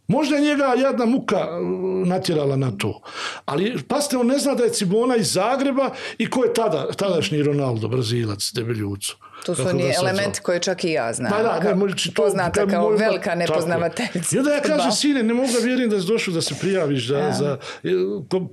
[0.09, 3.01] Možda je njega jedna muka uh, natjerala na to.
[3.45, 7.43] Ali, pasite, on ne zna da je Cibona iz Zagreba i ko je tada, tadašnji
[7.43, 9.17] Ronaldo, Brazilac, debeljucu.
[9.47, 11.33] To su oni elementi koje čak i ja znam.
[11.33, 14.37] Pa da, ne, znači, to, poznata kao moj, velika nepoznavateljica.
[14.37, 17.09] I onda ja kažem, sine, ne mogu da vjerujem da si došao da se prijaviš
[17.09, 17.33] za, ja.
[17.33, 17.59] za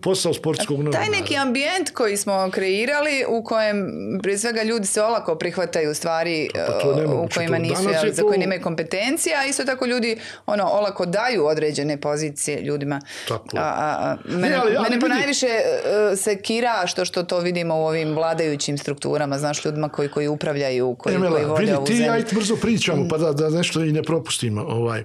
[0.02, 1.06] posao sportskog novinara.
[1.06, 3.88] Taj neki ambijent koji smo kreirali, u kojem
[4.24, 8.14] prije svega ljudi se olako prihvataju stvari pa uh, u kojima nisu, jel, to...
[8.14, 13.02] za koje nemaju kompetencija, a isto tako ljudi ono, olako daju određene pozicije ljudima.
[13.28, 13.58] Tako.
[13.58, 17.76] A, a, mene, ne, ali, ali, mene ponajviše uh, se kira što, što to vidimo
[17.76, 21.86] u ovim vladajućim strukturama, znaš, ljudima koji, koji upravljaju upravljaju, koji, Emela, koji vode vidi,
[21.86, 24.62] ti ja i brzo pričamo, pa da, da nešto i ne propustimo.
[24.62, 25.04] Ovaj.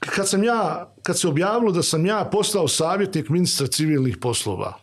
[0.00, 4.74] Kad sam ja, kad se objavilo da sam ja postao savjetnik ministra civilnih poslova,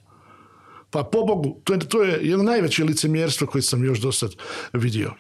[0.90, 4.32] pa po Bogu, to je, to je jedno najveće licemjerstvo koje sam još do sad
[4.74, 5.12] vidio.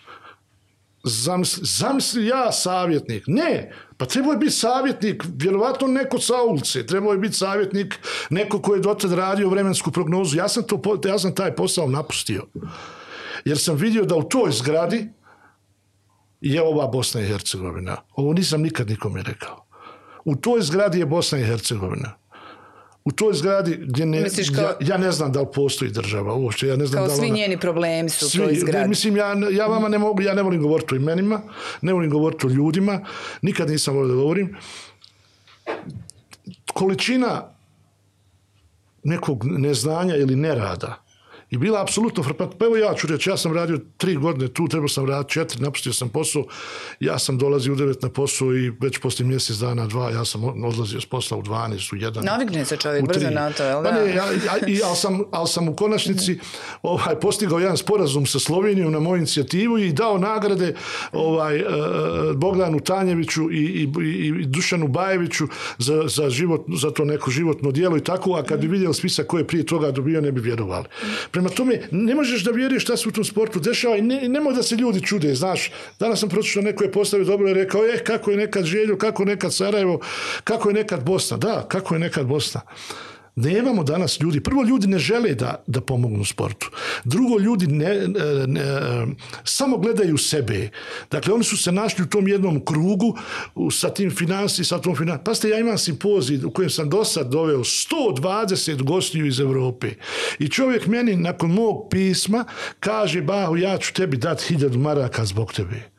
[1.03, 3.23] Zamisli, zamisli ja savjetnik.
[3.27, 8.61] Ne, pa trebao je biti savjetnik, vjerovatno neko sa ulice, trebao je biti savjetnik neko
[8.61, 10.37] ko je dotad radio vremensku prognozu.
[10.37, 12.43] Ja sam, to, ja sam taj posao napustio
[13.47, 15.09] jer sam vidio da u toj zgradi
[16.41, 17.97] je ova Bosna i Hercegovina.
[18.15, 19.65] Ovo nisam nikad nikome rekao.
[20.25, 22.17] U toj zgradi je Bosna i Hercegovina.
[23.05, 26.67] U toj zgradi gdje ne, kao, ja, ja, ne znam da li postoji država uopće.
[26.67, 28.89] Ja ne znam kao da svi ona, njeni problemi su svi, u toj zgradi.
[28.89, 31.41] Mislim, ja, ja vama ne mogu, ja ne volim govoriti o imenima,
[31.81, 33.05] ne volim govoriti o ljudima,
[33.41, 34.55] nikad nisam volio da govorim.
[36.73, 37.53] Količina
[39.03, 41.06] nekog neznanja ili nerada
[41.49, 42.57] i bila apsolutno frapantna.
[42.57, 45.61] Pa evo ja ću reći, ja sam radio tri godine tu, trebao sam raditi četiri,
[45.61, 46.45] napustio sam posao,
[46.99, 50.43] ja sam dolazio u devet na posao i već poslije mjesec dana, dva, ja sam
[50.43, 52.25] odlazio s posla u 12, u jedan.
[52.25, 53.89] Navikne se čovjek brzo na to, jel da?
[53.89, 54.53] Pa ne, ja, ja,
[54.87, 56.39] ali, sam, ali sam u konačnici
[56.81, 60.75] ovaj, postigao jedan sporazum sa Slovenijom na moju inicijativu i dao nagrade
[61.11, 61.67] ovaj, uh,
[62.35, 63.89] Bogdanu Tanjeviću i, i,
[64.27, 68.59] i Dušanu Bajeviću za, za, život, za to neko životno dijelo i tako, a kad
[68.59, 70.85] bi vidjeli spisak koje prije toga dobio, ne bi vjerovali.
[71.37, 74.53] Prema tome, ne možeš da vjeruješ šta se u tom sportu dešava i ne, nemoj
[74.53, 75.71] da se ljudi čude, znaš.
[75.99, 79.23] Danas sam pročito, neko je postavio dobro i rekao, eh, kako je nekad Željo, kako
[79.23, 79.99] je nekad Sarajevo,
[80.43, 81.37] kako je nekad Bosna.
[81.37, 82.61] Da, kako je nekad Bosna.
[83.39, 84.39] Nemamo danas ljudi.
[84.39, 86.71] Prvo, ljudi ne žele da, da pomognu sportu.
[87.03, 88.07] Drugo, ljudi ne,
[88.47, 88.63] ne,
[89.43, 90.69] samo gledaju sebe.
[91.11, 93.17] Dakle, oni su se našli u tom jednom krugu
[93.71, 95.23] sa tim finansi, sa tom finansi.
[95.23, 99.91] Pa ste, ja imam simpozij u kojem sam do sad doveo 120 gostiju iz Evrope.
[100.39, 102.45] I čovjek meni nakon mog pisma
[102.79, 105.89] kaže, Bahu, ja ću tebi dati hiljadu maraka zbog tebe.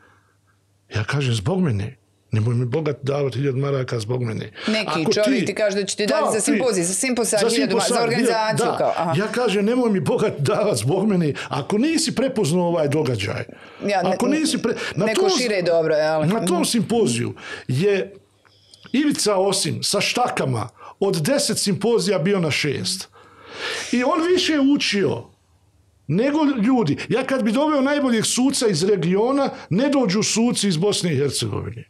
[0.94, 1.97] Ja kažem, zbog mene.
[2.30, 4.52] Nemoj mi bogat davati hiljad maraka zbog mene.
[4.66, 7.48] Neki Ako čovjek ti, ti kaže da će ti dati za simpozij, za simpozij, za,
[7.48, 8.66] hiljadu, za organizaciju.
[8.66, 9.14] Da, kao, aha.
[9.16, 13.44] ja kažem, nemoj mi bogat davati zbog mene, ako nisi prepoznao ovaj događaj.
[13.86, 14.74] Ja, ne, ako nisi pre...
[14.96, 16.26] na neko tom, šire dobro, jel?
[16.26, 17.34] Na tom simpoziju
[17.68, 18.14] je
[18.92, 20.68] Ivica Osim sa štakama
[21.00, 23.08] od deset simpozija bio na šest.
[23.92, 25.24] I on više učio
[26.06, 26.96] nego ljudi.
[27.08, 31.84] Ja kad bi doveo najboljeg suca iz regiona, ne dođu suci iz Bosne i Hercegovine.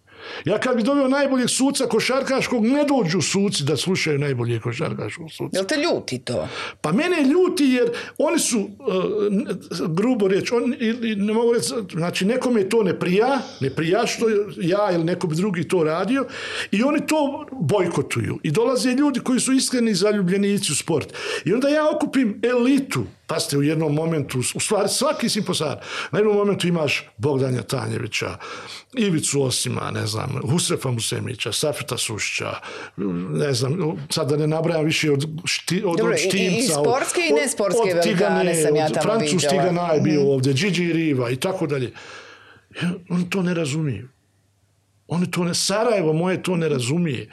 [0.44, 5.57] Ja kad bi dobio najboljeg suca košarkaškog, ne dođu suci da slušaju najbolje košarkaškog suca.
[5.57, 6.48] Jel te ljuti to?
[6.81, 10.74] Pa mene ljuti jer oni su, uh, grubo reći, on,
[11.16, 15.37] ne mogu reći, znači nekome to ne prija, ne prija što ja ili neko bi
[15.37, 16.27] drugi to radio
[16.70, 18.38] i oni to bojkotuju.
[18.42, 21.14] I dolaze ljudi koji su iskreni zaljubljenici u sport.
[21.44, 25.77] I onda ja okupim elitu Pa ste u jednom momentu, u stvari svaki simposar,
[26.11, 28.37] na jednom momentu imaš Bogdanja Tanjevića,
[28.93, 32.53] Ivicu Osima, ne znam, Husrefa Musemića, Safeta Sušća,
[33.31, 36.57] ne znam, sad da ne nabrajam više od, šti, od, Dobro, od Štimca.
[36.57, 39.62] I, i sportske od, i nesportske velikane sam ja tamo Francus vidjela.
[39.62, 41.93] Tigana je bio mm ovdje, Gigi Riva i tako dalje.
[43.11, 44.09] Oni to ne razumiju.
[45.09, 47.31] Oni to ne, Sarajevo moje to ne razumije.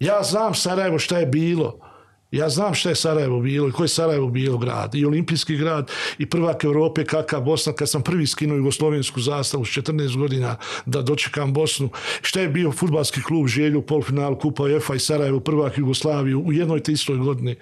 [0.00, 1.89] Ja znam Sarajevo šta je bilo.
[2.30, 4.94] Ja znam šta je Sarajevo bilo i koji je Sarajevo bilo grad.
[4.94, 7.72] I olimpijski grad i prvak Evrope kakav Bosna.
[7.72, 11.88] Kad sam prvi skinuo jugoslovensku zastavu s 14 godina da dočekam Bosnu.
[12.22, 16.52] Šta je bio futbalski klub Želju u polufinalu Kupa UEFA i Sarajevo prvak Jugoslaviju u
[16.52, 17.56] jednoj te istoj godini.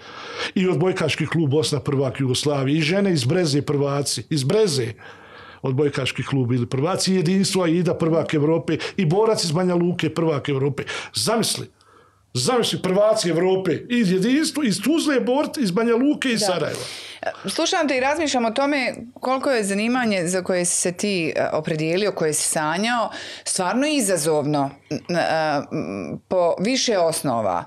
[0.55, 2.77] I odbojkaški klub Bosna prvak Jugoslavije.
[2.77, 4.23] I žene iz Breze prvaci.
[4.29, 4.93] Iz Breze
[5.61, 10.49] odbojkaški klub ili prvaci jedinstva i Ida prvak Evrope i borac iz Banja Luke prvak
[10.49, 10.83] Evrope.
[11.15, 11.67] Zamisli,
[12.45, 16.85] zamisli prvaci Evrope iz jedinstva, iz Tuzle, Bort, iz Banja Luke i Sarajeva.
[17.45, 21.47] Slušam te i razmišljam o tome koliko je zanimanje za koje si se ti e,
[21.53, 23.09] opredijelio, koje si sanjao,
[23.43, 24.95] stvarno izazovno e,
[26.27, 27.63] po više osnova.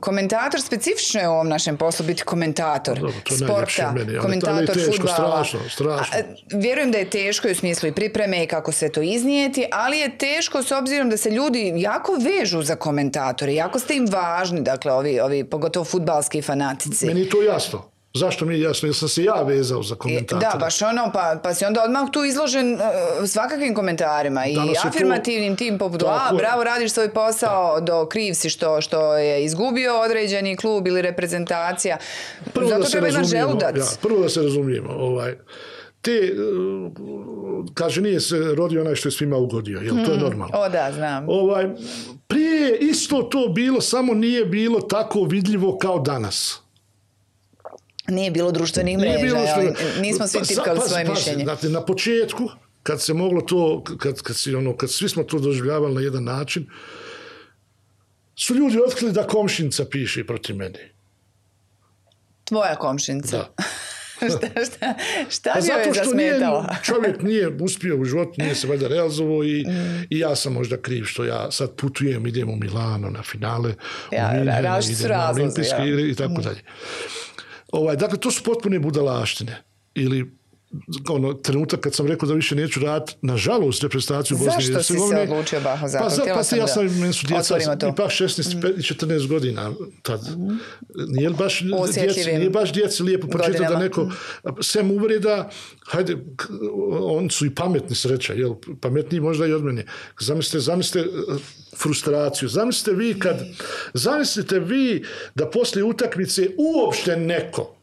[0.00, 4.74] Komentator specifično je u ovom našem poslu biti komentator Dobro, to je sporta, meni, komentator
[4.74, 5.44] teško, fudbala.
[5.44, 6.18] strašno, strašno.
[6.18, 9.66] A, Vjerujem da je teško i u smislu i pripreme i kako sve to iznijeti,
[9.72, 14.06] ali je teško s obzirom da se ljudi jako vežu za komentatore, jako ste im
[14.10, 17.06] važni, dakle, ovi, ovi pogotovo futbalski fanatici.
[17.06, 17.90] Meni je to jasno.
[18.14, 18.88] Zašto mi jasno?
[18.88, 20.50] Jer sam se ja vezao za komentatora.
[20.52, 22.80] Da, baš ono, pa, pa si onda odmah tu izložen uh,
[23.28, 28.50] svakakvim komentarima i to- afirmativnim tim poput, a, bravo, radiš svoj posao, do kriv si
[28.50, 31.96] što, što je izgubio određeni klub ili reprezentacija.
[32.68, 33.76] Zato treba imati želudac.
[33.76, 34.90] Ja, prvo da se razumijemo.
[34.90, 35.34] Ovaj,
[36.00, 36.32] te,
[36.90, 36.92] uh,
[37.74, 39.94] kaže, nije se rodio onaj što je svima ugodio, jel?
[40.06, 40.58] To je normalno.
[40.58, 41.28] O da, znam.
[41.28, 41.68] Ovaj,
[42.26, 46.60] prije je isto to bilo, samo nije bilo tako vidljivo kao danas.
[48.10, 49.40] Nije bilo društvenih mreža, Nije bilo
[50.00, 51.44] nismo svi Pa, tipkali pazi, svoje pazi, mišljenje.
[51.44, 52.48] Znate, na početku,
[52.82, 56.24] kad se moglo to, kad, kad, si, ono, kad svi smo to doživljavali na jedan
[56.24, 56.66] način,
[58.34, 60.92] su ljudi otkrili da komšinca piše protiv mene.
[62.44, 63.36] Tvoja komšinca.
[63.36, 63.54] Da.
[64.36, 64.94] šta, šta,
[65.30, 66.40] šta Pa bi zato što nije,
[66.82, 69.64] čovjek nije uspio u životu, nije se valjda realizovao i,
[70.10, 73.74] i ja sam možda kriv što ja sad putujem, idem u Milano na finale,
[74.12, 75.86] Ja, u Minhenu, idem na olimpijske ja.
[75.86, 76.60] igre i tako dalje.
[77.72, 79.62] Ovaj, dakle, to su potpune budalaštine.
[79.94, 80.39] Ili
[81.08, 84.86] ono, trenutak kad sam rekao da više neću raditi, nažalost, reprezentaciju Bosne i Zašto si
[84.86, 85.22] se Hercegovine.
[85.22, 85.98] odlučio, Baho, za?
[85.98, 87.56] Pa, za, Htjela pa sam ja sam, meni su djeca,
[87.92, 90.20] ipak 16, pe- i 14 godina tad.
[91.08, 91.62] Nije li baš
[91.94, 94.10] djeci, nije baš djeci lijepo pročitati da neko
[94.62, 95.50] sem uvreda,
[95.86, 96.16] hajde,
[97.00, 99.86] oni su i pametni sreća, jel, pametniji možda i od mene.
[100.20, 101.36] Zamislite, zamislite eh,
[101.76, 102.48] frustraciju.
[102.48, 103.36] Zamislite vi kad,
[103.94, 105.04] zamislite vi
[105.34, 107.79] da poslije utakmice uopšte neko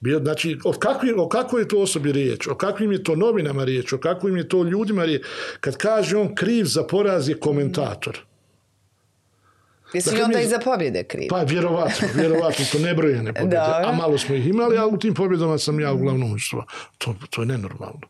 [0.00, 3.64] bio, znači, o, kakvi, o kakvoj je to osobi riječ, o kakvim je to novinama
[3.64, 5.22] riječ, o kakvim je to ljudima riječ.
[5.60, 8.18] Kad kaže on kriv za poraz je komentator.
[9.94, 11.26] Jesi Dakle, onda mi- i za pobjede kriv?
[11.30, 13.56] Pa vjerovatno, vjerovatno, to nebrojene pobjede.
[13.56, 16.66] A malo smo ih imali, ali u tim pobjedama sam ja uglavnom učestvovao.
[16.98, 18.00] To, to je nenormalno.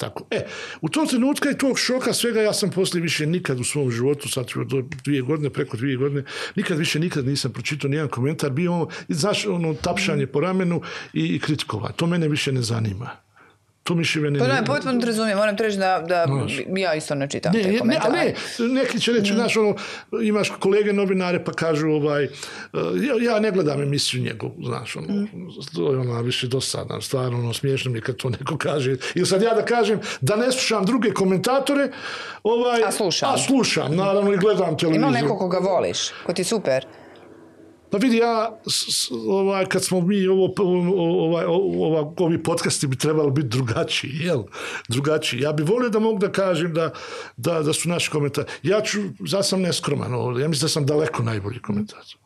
[0.00, 0.24] Tako.
[0.30, 0.46] E,
[0.80, 4.28] u tom trenutku i tog šoka svega ja sam poslije više nikad u svom životu,
[4.28, 6.24] sad do dvije godine, preko dvije godine,
[6.56, 10.82] nikad više nikad nisam pročitao nijedan komentar, bio ono, znaš, ono, tapšanje po ramenu
[11.12, 11.92] i, i kritikova.
[11.92, 13.10] To mene više ne zanima.
[13.90, 14.54] To mi više mene Pa ne...
[14.54, 16.26] ne, potpuno te razumijem, moram reći da, da
[16.76, 18.34] ja isto ne čitam Ne, te ne, ne, komentare.
[18.58, 19.74] ali ne, neki će reći, znaš, ono,
[20.22, 22.30] imaš kolege novinare pa kažu, ovaj, uh,
[23.02, 25.26] ja, ja ne gledam emisiju njegovu, znaš, ono,
[25.74, 28.96] to je ono, više dosadno, stvarno, ono, smiješno mi kad to neko kaže.
[29.14, 31.88] Ili sad ja da kažem da ne slušam druge komentatore,
[32.42, 33.34] ovaj, A slušam.
[33.34, 35.08] A slušam, naravno, i gledam televiziju.
[35.08, 36.86] Ima neko koga voliš, ko ti super.
[37.90, 38.60] Pa vidi, ja,
[39.28, 40.54] ovaj, kad smo mi, ovo,
[40.96, 44.42] ovaj, ova, ovi podcasti bi trebali biti drugačiji, jel?
[44.88, 45.40] Drugačiji.
[45.40, 46.92] Ja bi volio da mogu da kažem da,
[47.36, 48.48] da, da su naši komentari.
[48.62, 52.16] Ja ću, ja sam neskroman ovdje, ja mislim da sam daleko najbolji komentator.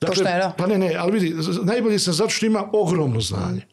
[0.00, 0.52] Dakle, Pošteno.
[0.58, 3.66] pa ne, ne, ali vidi, najbolji sam zato što ima ogromno znanje.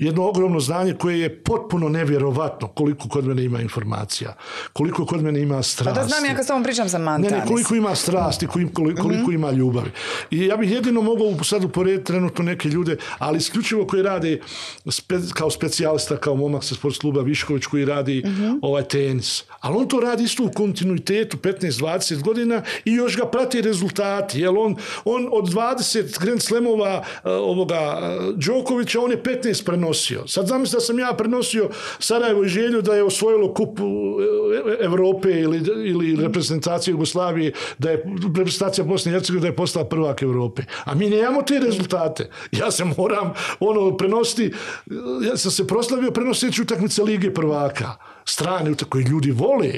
[0.00, 4.34] Jedno ogromno znanje koje je potpuno nevjerovatno koliko kod mene ima informacija,
[4.72, 6.00] koliko kod mene ima Pa strasti.
[6.00, 7.28] da znam ja kad s tobom pričam za Ne, Manta.
[7.30, 9.32] ne, koliko ima strasti, koliko, koliko, koliko Mhm.
[9.32, 9.90] ima ljubavi.
[10.30, 14.40] I ja bih jedino mogao sad uporediti trenutno neke ljude, ali isključivo koji rade
[14.88, 18.50] spe, kao specijalista, kao momak sa sports kluba Višković koji radi Mhm.
[18.62, 19.44] ovaj tenis.
[19.60, 21.80] Ali on to radi isto u kontinuitetu 15-20
[22.16, 24.40] godina i još ga prati rezultati.
[24.40, 25.80] Jer on, on od 20
[26.20, 29.89] Grand Slamova uh, ovoga uh, Đokovića, on je 15 prenosio.
[30.26, 33.86] Sad zamisli da sam ja prenosio Sarajevo i Želju da je osvojilo kup uh,
[34.80, 38.04] Evrope ili, ili reprezentacije Jugoslavije, da je
[38.36, 40.62] reprezentacija Bosne i Hercegovine da je postala prvak Evrope.
[40.84, 42.30] A mi nemamo te rezultate.
[42.52, 44.52] Ja se moram ono prenositi,
[45.30, 47.96] ja sam se proslavio prenoseći utakmice Lige prvaka
[48.30, 49.72] strane koje ljudi vole,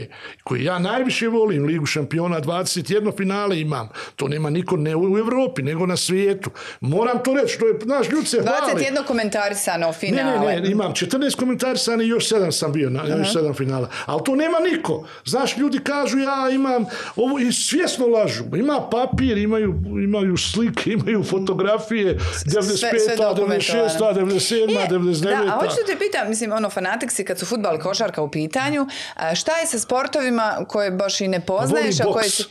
[0.44, 3.88] koje ja najviše volim, Ligu šampiona, 21 finale imam.
[4.16, 6.50] To nema niko ne u Evropi, nego na svijetu.
[6.80, 8.74] Moram to reći, to je, znaš, ljudi se hvale.
[8.74, 10.54] 21 komentarisano Ne, finale.
[10.54, 13.88] ne, ne, imam 14 komentarisani i još 7 sam bio na još 7 finala.
[14.06, 15.06] Ali to nema niko.
[15.24, 16.84] Znaš, ljudi kažu ja imam
[17.16, 18.44] ovo i svjesno lažu.
[18.56, 22.62] Ima papir, imaju, imaju slike, imaju fotografije, 95.
[22.76, 23.54] sve dokumentovano.
[23.54, 23.98] 96.
[23.98, 24.70] 97.
[24.70, 25.22] Je, 99.
[25.22, 28.30] Da, a hoću te pitam, mislim, ono, fanatik si kad su futbal i košarka u
[28.30, 28.41] pitanju,
[29.14, 32.44] a šta je sa sportovima koje baš i ne poznaješ, a koje si...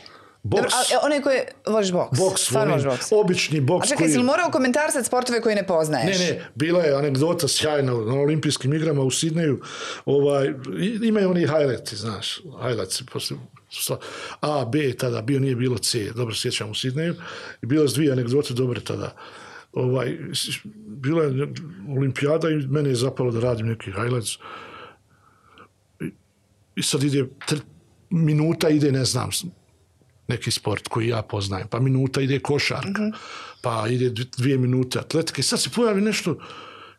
[0.44, 0.62] Boks.
[0.62, 2.18] Dobro, ali onaj koji voliš boks.
[2.18, 3.06] Boks, Stvarno volim, boks.
[3.12, 6.18] obični boks A čekaj, koji- jesi li morao komentarsat sportove koje ne poznaješ?
[6.18, 9.60] Ne, ne, bila je anegdota sjajna na olimpijskim igrama u Sidneju.
[10.06, 10.54] Ovaj,
[11.02, 13.02] imaju oni highlighti, znaš, highlights.
[13.02, 13.40] Poslije,
[14.40, 17.14] A, B tada, bio nije bilo C, dobro sjećam u Sidneju.
[17.62, 19.14] I bilo su dvije anegdote dobre tada.
[19.72, 21.30] Ovaj, s- bila je
[21.90, 24.30] olimpijada i mene je zapalo da radim neki highlights.
[26.76, 27.24] I, sad ide,
[28.10, 29.30] minuta ide, ne znam,
[30.28, 33.10] neki sport koji ja poznajem, pa minuta ide košarka,
[33.62, 36.38] pa ide dv- dvije minute atletika i sad se pojavi nešto,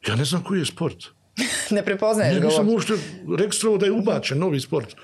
[0.08, 0.98] ja ne znam koji je sport.
[1.72, 2.94] Ne prepoznaješ Ja nisam uopšte
[3.38, 4.96] registrovao da je ubačen novi sport.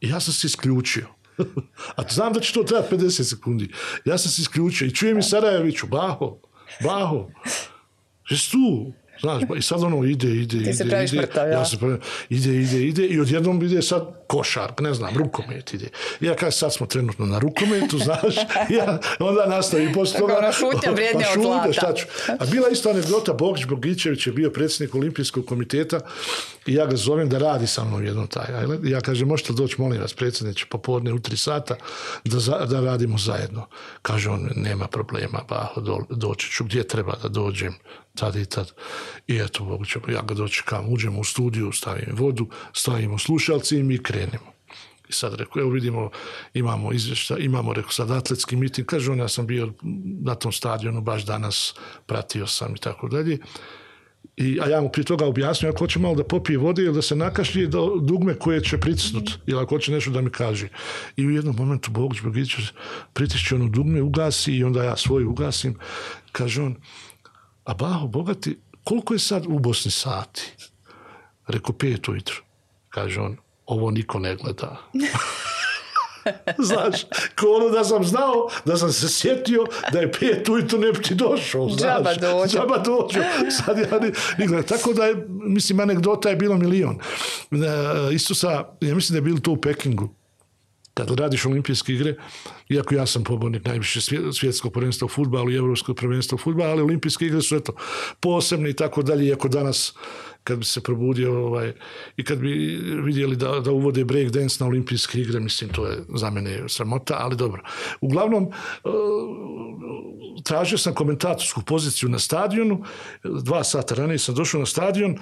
[0.00, 1.06] I ja sam se isključio.
[1.96, 3.70] A znam da će to trebati 50 sekundi.
[4.04, 6.38] Ja sam se isključio i čujem i Sarajeviću, Baho,
[6.84, 7.28] Baho,
[8.30, 8.92] jesi tu?
[9.20, 11.52] Znaš, i sad ono ide, ide, ide, se praviš ide, mrtav, ja?
[11.52, 11.76] ja se
[12.28, 15.88] ide, ide, ide i odjednom ide sad košark, ne znam, rukomet ide.
[16.20, 18.34] Ja kažem, sad smo trenutno na rukometu, znaš,
[18.70, 20.38] ja onda nastavim poslije Tako toga.
[20.38, 21.72] ono šutnja vrijednija Pa od zlata.
[21.72, 22.06] šta ću.
[22.30, 26.00] A bila isto anegdota, Bogić Bogićević je bio predsjednik olimpijskog komiteta
[26.66, 28.44] i ja ga zovem da radi sa mnom jednom taj.
[28.84, 31.76] ja kažem, možete doći, molim vas, predsjedniče, popodne u tri sata
[32.24, 33.66] da, za- da radimo zajedno.
[34.02, 35.40] Kaže on, nema problema,
[35.76, 37.74] do, doći ću, gdje treba da dođem,
[38.18, 38.72] tad i tad.
[39.26, 44.02] I eto, Bogić, ja ga dočekam, uđemo u studiju, stavim vodu, stavimo slušalci i mi
[44.02, 44.52] krenemo.
[45.08, 46.10] I sad rekao, evo vidimo,
[46.54, 48.86] imamo izvješta, imamo, rekao, sad atletski miting.
[48.86, 49.72] Kaže on, ja sam bio
[50.22, 51.74] na tom stadionu baš danas,
[52.06, 53.38] pratio sam i tako dalje.
[54.36, 57.02] I, a ja mu prije toga objasnio, ako hoće malo da popije vode ili da
[57.02, 60.68] se nakašlje do dugme koje će pritisnut, ili ako hoće nešto da mi kaže.
[61.16, 62.56] I u jednom momentu Bogić Bogić
[63.12, 65.78] pritišće ono dugme, ugasi i onda ja svoju ugasim.
[66.32, 66.76] Kaže on,
[67.68, 70.52] a Baho, bogati, koliko je sad u Bosni sati?
[71.46, 72.36] Rekao, pet ujutro.
[72.88, 74.76] Kaže on, ovo niko ne gleda.
[76.68, 77.04] Znaš,
[77.40, 81.02] ko ono da sam znao, da sam se sjetio da je pet ujutro ne bi
[81.02, 81.68] ti došao.
[81.68, 82.58] Znaš, Džaba dođu.
[82.58, 83.20] Džaba dođu.
[83.50, 84.62] Sad ja ni, ni.
[84.62, 86.98] Tako da je, mislim, anegdota je bilo milion.
[87.50, 88.50] E, isto sa,
[88.80, 90.17] ja mislim da je bilo to u Pekingu
[90.98, 92.14] kad radiš olimpijske igre,
[92.68, 96.70] iako ja sam pobornik najviše svje- svjetskog prvenstva u futbalu i evropskog prvenstva u futbalu,
[96.70, 97.72] ali olimpijske igre su eto
[98.20, 99.94] posebne i tako dalje, iako danas
[100.44, 101.72] kad bi se probudio ovaj,
[102.16, 102.50] i kad bi
[103.04, 107.16] vidjeli da, da uvode break dance na olimpijske igre, mislim, to je za mene sramota,
[107.20, 107.62] ali dobro.
[108.00, 108.88] Uglavnom, e,
[110.44, 112.84] tražio sam komentatorsku poziciju na stadionu,
[113.24, 115.18] dva sata ranije sam došao na stadion,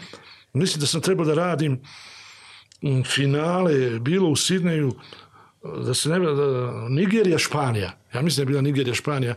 [0.53, 1.81] mislim da sam trebao da radim
[3.05, 4.93] finale, bilo u Sidneju,
[5.85, 7.93] da se ne da, Nigerija, Španija.
[8.15, 9.35] Ja mislim da je bila Nigerija, Španija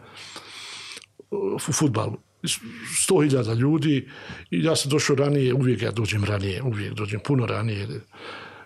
[1.32, 2.18] u futbalu.
[2.44, 4.08] 100.000 ljudi
[4.52, 7.88] i ja sam došao ranije, uvijek ja dođem ranije, uvijek dođem puno ranije.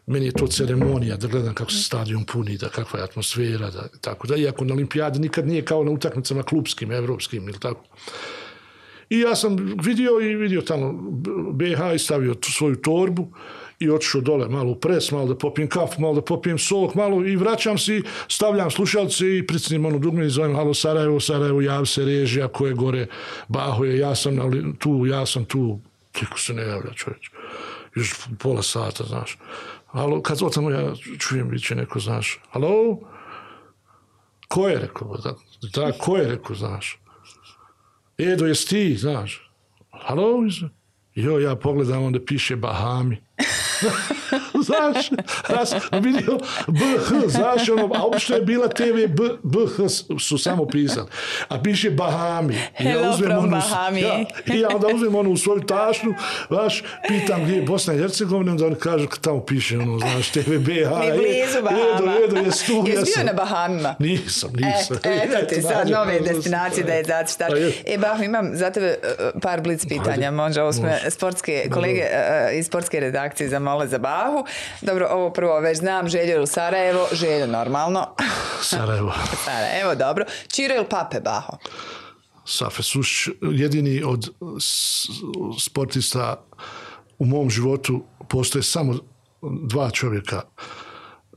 [0.05, 3.87] Meni je to ceremonija da gledam kako se stadion puni, da kakva je atmosfera, da,
[4.01, 7.85] tako da, iako na olimpijadi nikad nije kao na utakmicama klubskim, evropskim ili tako.
[9.09, 10.93] I ja sam vidio i vidio tamo
[11.51, 13.33] BH i stavio svoju torbu
[13.79, 17.25] i otišao dole malo u pres, malo da popijem kafu, malo da popijem sok, malo
[17.25, 21.61] i vraćam se i stavljam slušalce i pricnim ono dugme i zovem, halo Sarajevo, Sarajevo,
[21.61, 23.07] javi se režija, ko je gore,
[23.47, 25.79] Baho je, ja sam ali, tu, ja sam tu,
[26.11, 27.31] tiko se ne javlja čovječ.
[27.95, 29.37] Još pola sata, znaš.
[29.87, 32.99] Halo, kad otamo ja čujem, bit će neko, znaš, halo?
[34.47, 35.35] Ko je, rekao, da,
[35.75, 36.99] da, ko je, rekao, znaš.
[38.17, 39.51] Edo, jesi ti, znaš?
[39.91, 40.39] Halo?
[41.15, 43.17] Jo, ja pogledam, onda piše Bahami.
[44.67, 45.09] znaš,
[45.49, 49.87] ja sam vidio BH, znaš, ono, a obično je bila TV B, BH
[50.19, 51.07] su samo pisali.
[51.47, 52.53] A piše Bahami.
[52.53, 54.01] I Hello from onu, Bahami.
[54.01, 56.15] Ja, I ja onda uzmem onu u svoju tašnu,
[56.47, 60.39] znaš, pitam gdje je Bosna i Hercegovina, onda oni kažu tamo piše, ono, znaš, TV
[60.39, 60.99] BH.
[60.99, 61.81] Ni blizu Bahama.
[61.97, 63.95] Edo, Edo, jesi tu, Jesi bio na Bahamima?
[63.99, 64.97] Nisam, nisam.
[65.03, 67.03] E, eto ti sad nove ono, destinacije da je.
[67.39, 67.73] Pa je.
[67.85, 70.31] E, Baho, imam za tebe e, par blic pitanja.
[70.31, 70.71] Može, ovo
[71.09, 74.45] sportske, kolege e, iz sportske redakcije zamole za Bahu.
[74.81, 77.07] Dobro, ovo prvo već znam, Željo ili Sarajevo?
[77.11, 78.15] Željo, normalno.
[78.61, 79.13] Sarajevo.
[79.45, 80.25] Sarajevo, dobro.
[80.47, 81.57] Čiro ili Pape, Baho?
[82.45, 84.29] Safe Sušić, jedini od
[85.59, 86.45] sportista
[87.19, 88.95] u mom životu postoje samo
[89.41, 90.41] dva čovjeka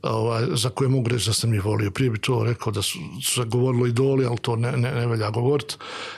[0.03, 1.91] ovaj, za koje mogu reći da sam ih volio.
[1.91, 5.29] Prije bi to rekao da su, su govorilo idoli, ali to ne, ne, ne velja
[5.29, 5.75] govoriti.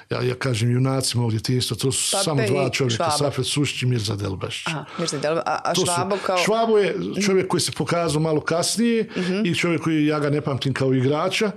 [0.09, 3.11] Ja, ja kažem junaci mog djetinjstva, to su Pape samo dva čovjeka.
[3.11, 4.67] Safet Sušić i Mirza Delbašić.
[4.67, 6.37] Aha, Mirza Delba- a, a Švabo kao...
[6.37, 9.45] Švabo je čovjek koji se pokazao malo kasnije Mhm.
[9.45, 11.51] i čovjek koji ja ga ne pamtim kao igrača,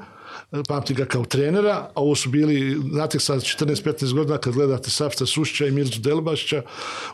[0.69, 5.27] pamti ga kao trenera, a ovo su bili, znate sad 14-15 godina kad gledate Safta
[5.27, 6.63] Sušća i Mirzu Delbašća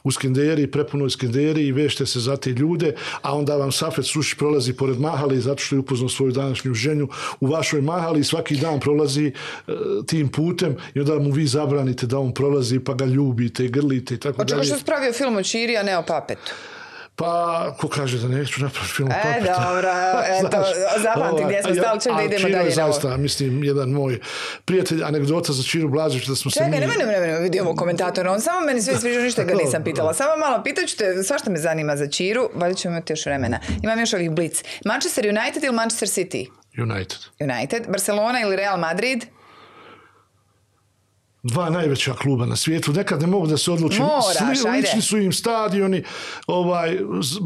[0.05, 4.39] u Skenderi, prepuno Skenderi i vešte se za te ljude, a onda vam Safet Sušić
[4.39, 7.09] prolazi pored Mahali zato što je upoznao svoju današnju ženju
[7.41, 9.33] u vašoj Mahali i svaki dan prolazi
[9.67, 9.75] uh,
[10.07, 14.19] tim putem i onda mu vi zabranite da on prolazi pa ga ljubite grlite i
[14.19, 14.61] tako dalje.
[14.61, 16.53] Očekaj što spravio film o Čiri, a ne o Papetu.
[17.19, 19.91] Pa, ko kaže da neću napraviti film E, dobro,
[20.39, 20.65] eto,
[21.03, 22.71] zapamti gdje smo stali, ček da idemo dalje.
[22.71, 24.21] Zaista, mislim, jedan moj
[24.65, 26.81] prijatelj, anegdota za Čiru Blažić, da smo Čekaj, se mi...
[26.81, 27.75] nemoj, nemoj, nemoj, vidi ovo
[28.31, 30.15] on samo meni sve sviđa, ništa ga nisam pitala.
[30.15, 33.61] Samo malo, pitat ću te, svašta me zanima za Čiru, valjda ćemo imati još vremena.
[33.83, 34.63] Imam još ovih blic.
[34.85, 36.47] Manchester United ili Manchester City?
[36.83, 37.19] United.
[37.41, 37.87] United.
[37.89, 39.25] Barcelona ili Real Madrid?
[41.43, 44.05] Dva najveća kluba na svijetu, nekad ne mogu da se odlučim.
[44.05, 46.05] Moraš, Sli, lični su im stadioni,
[46.47, 47.39] ovaj, z,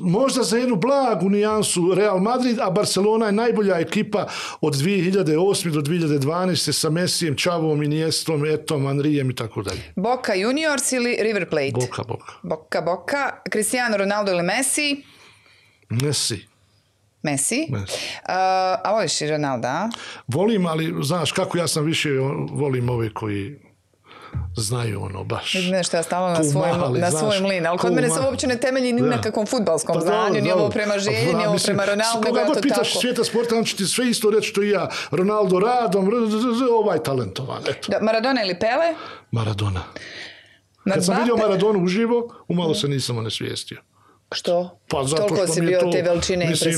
[0.00, 4.26] možda za jednu blagu nijansu Real Madrid, a Barcelona je najbolja ekipa
[4.60, 5.70] od 2008.
[5.70, 6.72] do 2012.
[6.72, 9.92] sa Messijem, Čavom, Iniestom, Etom, Anrijem i tako dalje.
[9.96, 11.72] Boca Juniors ili River Plate?
[11.74, 12.32] Boca, Boca.
[12.42, 13.30] Boca, Boca.
[13.50, 15.04] Cristiano Ronaldo ili Messi?
[15.88, 16.53] Messi.
[17.24, 17.66] Messi.
[17.70, 17.98] Messi.
[18.22, 18.34] Uh,
[18.84, 19.88] a voliš i Ronaldo, a?
[20.26, 22.10] Volim, ali znaš kako ja sam više
[22.50, 23.56] volim ove koji
[24.56, 25.54] znaju ono baš.
[25.54, 28.46] Nešto ja stalno na svoj, mahali, na znaš, svoj mlin, ali kod mene se uopće
[28.46, 31.84] ne temelji ni na kakvom futbalskom Pa znanju, ni ovo prema želji, ni ovo prema
[31.84, 33.00] Ronaldo, nego Koga god pitaš tako.
[33.00, 34.88] svijeta sporta, on će ti sve isto reći što i ja.
[35.10, 36.10] Ronaldo radom,
[36.78, 37.92] ovaj talentovan, eto.
[37.92, 38.94] Da, Maradona ili Pele?
[39.30, 39.80] Maradona.
[40.84, 43.80] Na Kad sam vidio Maradonu uživo, umalo se nisam onesvijestio.
[44.34, 44.78] Što?
[44.88, 46.74] Pa zato Toliko što si bio to, te veličine mislim,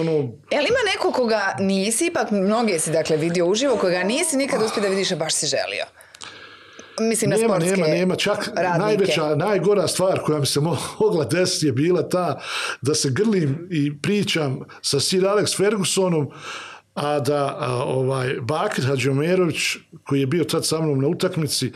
[0.00, 0.18] ono,
[0.50, 4.82] Jel ima neko koga nisi, ipak mnoge si dakle vidio uživo, koga nisi nikad uspio
[4.82, 5.84] da vidiš, a baš si želio?
[7.00, 8.84] Mislim na sportske nema, nema, čak radnike.
[8.84, 10.60] najveća, najgora stvar koja mi se
[11.00, 12.40] mogla desiti je bila ta
[12.82, 16.30] da se grlim i pričam sa Sir Alex Fergusonom,
[16.94, 21.72] a da a, ovaj Bakir Hadžomerović, koji je bio tad sa mnom na utakmici,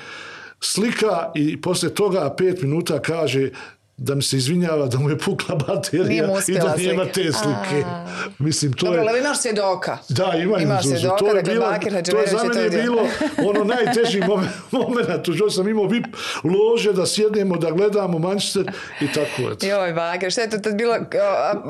[0.60, 3.50] slika i posle toga pet minuta kaže
[3.96, 7.04] da mi se izvinjava da mu je pukla baterija i da nema slika.
[7.06, 7.84] te slike.
[7.86, 8.06] A.
[8.38, 9.08] Mislim, to Dobro, je...
[9.08, 9.98] ali imaš svjedoka.
[10.08, 11.66] Da, imam Imaš svjedoka, To je dakle, bilo,
[12.02, 13.06] to je za je mene je bilo
[13.40, 15.08] ono najteži moment, moment.
[15.36, 16.04] Što sam imao VIP
[16.44, 18.70] lože da sjednemo, da gledamo Manchester
[19.00, 19.66] i tako eto.
[19.66, 20.96] Joj, Bakir, šta je to tad bilo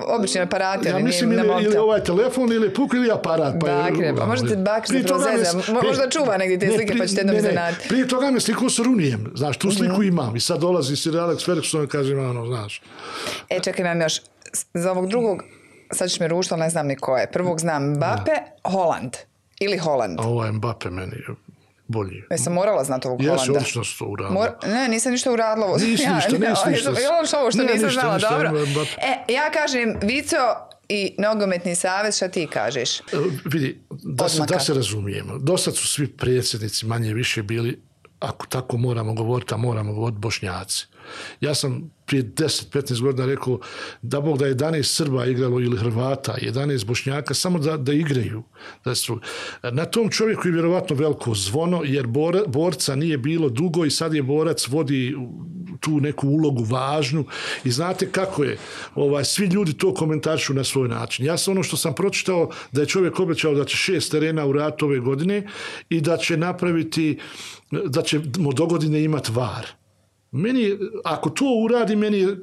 [0.08, 0.88] obični aparati?
[0.88, 3.54] Ja mislim ili, ili ovaj telefon ili puk ili aparat.
[3.60, 5.58] Pa je- Bakre, pa možda te Bakir Prije zapravo toga me- zeza.
[5.58, 7.88] Mo- prije- možda čuva negdje te slike, pa ćete jednom ne, ne, iznenaditi.
[7.88, 10.02] Prije toga me slikao sa Runijem, znaš, tu sliku Mhm.
[10.04, 12.82] imam i sad dolazi Sir Alex Ferguson i kaže, ono, znaš.
[13.48, 14.20] E, čekaj, imam još.
[14.74, 15.42] Za ovog drugog,
[15.92, 17.30] sad ćeš me rušiti, ali ne znam ni ko je.
[17.32, 18.32] Prvog znam Mbappe,
[18.64, 19.12] Holland.
[19.60, 20.20] Ili Holland.
[20.20, 21.16] A ovaj Mbappe meni
[21.86, 22.22] bolji.
[22.30, 23.52] Ja sam morala znati ovog Jesi, Holanda.
[23.52, 24.34] odlično su to uradili.
[24.34, 25.66] Mor ne, nisam ništa uradila.
[25.66, 25.76] ovo.
[25.76, 26.90] Nisi ništa, nisi ništa.
[26.90, 28.60] Jel što ovo što Ne, nisam ništa, znala, ništa, dobro.
[28.98, 30.36] E, ja kažem Vico
[30.88, 33.00] i nogometni savez, šta ti kažeš?
[33.00, 33.02] E,
[33.44, 37.82] vidi, da se, da se razumijemo, do sad su svi predsjednici manje više bili,
[38.20, 40.86] ako tako moramo govoriti, a moramo govoriti bošnjaci.
[41.40, 43.58] Ja sam prije 10-15 godina rekao
[44.02, 48.42] da Bog da 11 Srba igralo ili Hrvata, 11 Bošnjaka, samo da, da igraju.
[48.84, 49.20] Da su.
[49.72, 54.14] Na tom čovjeku je vjerovatno veliko zvono, jer bor, borca nije bilo dugo i sad
[54.14, 55.16] je borac vodi
[55.80, 57.24] tu neku ulogu važnu
[57.64, 58.58] i znate kako je,
[58.94, 61.26] ovaj, svi ljudi to komentaršu na svoj način.
[61.26, 64.52] Ja sam ono što sam pročitao da je čovjek obećao da će šest terena u
[64.52, 65.46] ratu ove godine
[65.88, 67.18] i da će napraviti,
[67.70, 69.83] da ćemo do godine imati var.
[70.34, 70.66] Meni,
[71.04, 72.36] ako to uradi, meni je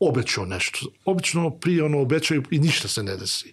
[0.00, 0.86] obećao nešto.
[1.04, 3.52] Obično prije ono obećaju i ništa se ne desi.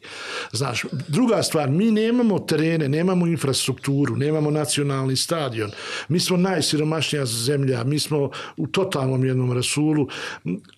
[0.52, 5.72] Znaš, druga stvar, mi nemamo terene, nemamo infrastrukturu, nemamo nacionalni stadion.
[6.08, 10.08] Mi smo najsiromašnija zemlja, mi smo u totalnom jednom rasulu,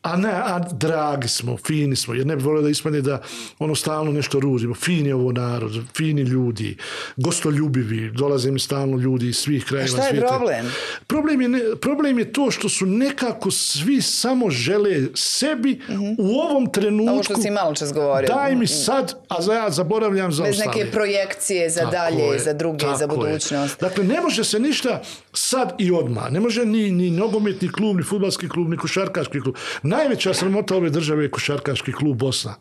[0.01, 3.21] a ne, a dragi smo, fini smo, jer ne bi volio da ispadne da
[3.59, 4.75] ono stalno nešto ruzimo.
[4.75, 6.77] Fini je ovo narod, fini ljudi,
[7.15, 10.27] gostoljubivi, dolaze mi stalno ljudi iz svih krajeva šta je svijeta.
[10.27, 10.65] problem?
[11.07, 15.07] Problem je, problem je to što su nekako svi samo žele
[15.55, 15.79] sebi
[16.17, 17.13] u ovom trenutku.
[17.13, 18.27] Ovo što si malo čas govorio.
[18.27, 20.75] Daj mi sad, a ja zaboravljam za Bez ostale.
[20.75, 23.07] neke projekcije za Tako dalje, je, za druge, za je.
[23.07, 23.79] budućnost.
[23.79, 25.01] Dakle, ne može se ništa
[25.33, 26.31] sad i odmah.
[26.31, 29.55] Ne može ni, ni nogometni klub, ni futbalski klub, ni košarkaški klub.
[29.83, 32.55] Najveća sramota ove države je košarkaški klub Bosna.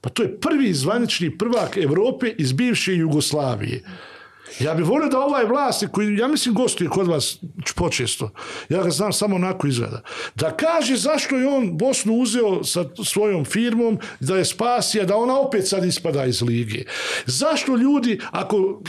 [0.00, 3.82] Pa to je prvi zvanični prvak Evrope iz bivše Jugoslavije.
[4.60, 7.38] Ja bih volio da ovaj vlasnik, koji ja mislim gostuje kod vas
[7.76, 8.30] počesto,
[8.68, 10.02] ja ga znam samo onako izgleda,
[10.34, 15.38] da kaže zašto je on Bosnu uzeo sa svojom firmom, da je spasija, da ona
[15.38, 16.84] opet sad ispada iz lige.
[17.26, 18.82] Zašto ljudi, ako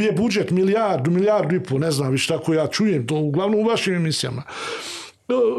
[0.00, 3.64] je budžet milijardu, milijardu i pol, ne znam više tako ja čujem, to uglavnom u
[3.64, 4.42] vašim emisijama,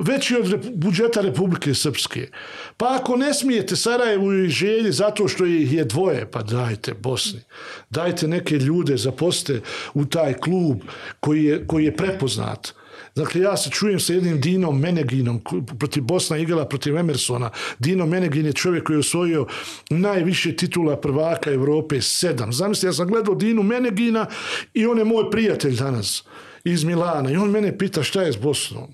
[0.01, 2.29] veći od budžeta Republike Srpske.
[2.77, 7.39] Pa ako ne smijete Sarajevu i želji zato što ih je dvoje, pa dajte Bosni.
[7.89, 9.61] Dajte neke ljude, zaposte
[9.93, 10.81] u taj klub
[11.19, 12.73] koji je, koji je prepoznat.
[13.15, 15.41] Dakle, ja se čujem sa jednim Dinom Meneginom,
[15.79, 17.49] protiv Bosna igrala protiv Emersona.
[17.79, 19.47] Dino Menegin je čovjek koji je osvojio
[19.89, 22.53] najviše titula prvaka Evrope, sedam.
[22.53, 24.25] Zamislite, ja sam gledao Dinu Menegina
[24.73, 26.23] i on je moj prijatelj danas
[26.63, 27.31] iz Milana.
[27.31, 28.93] I on mene pita šta je s Bosnom.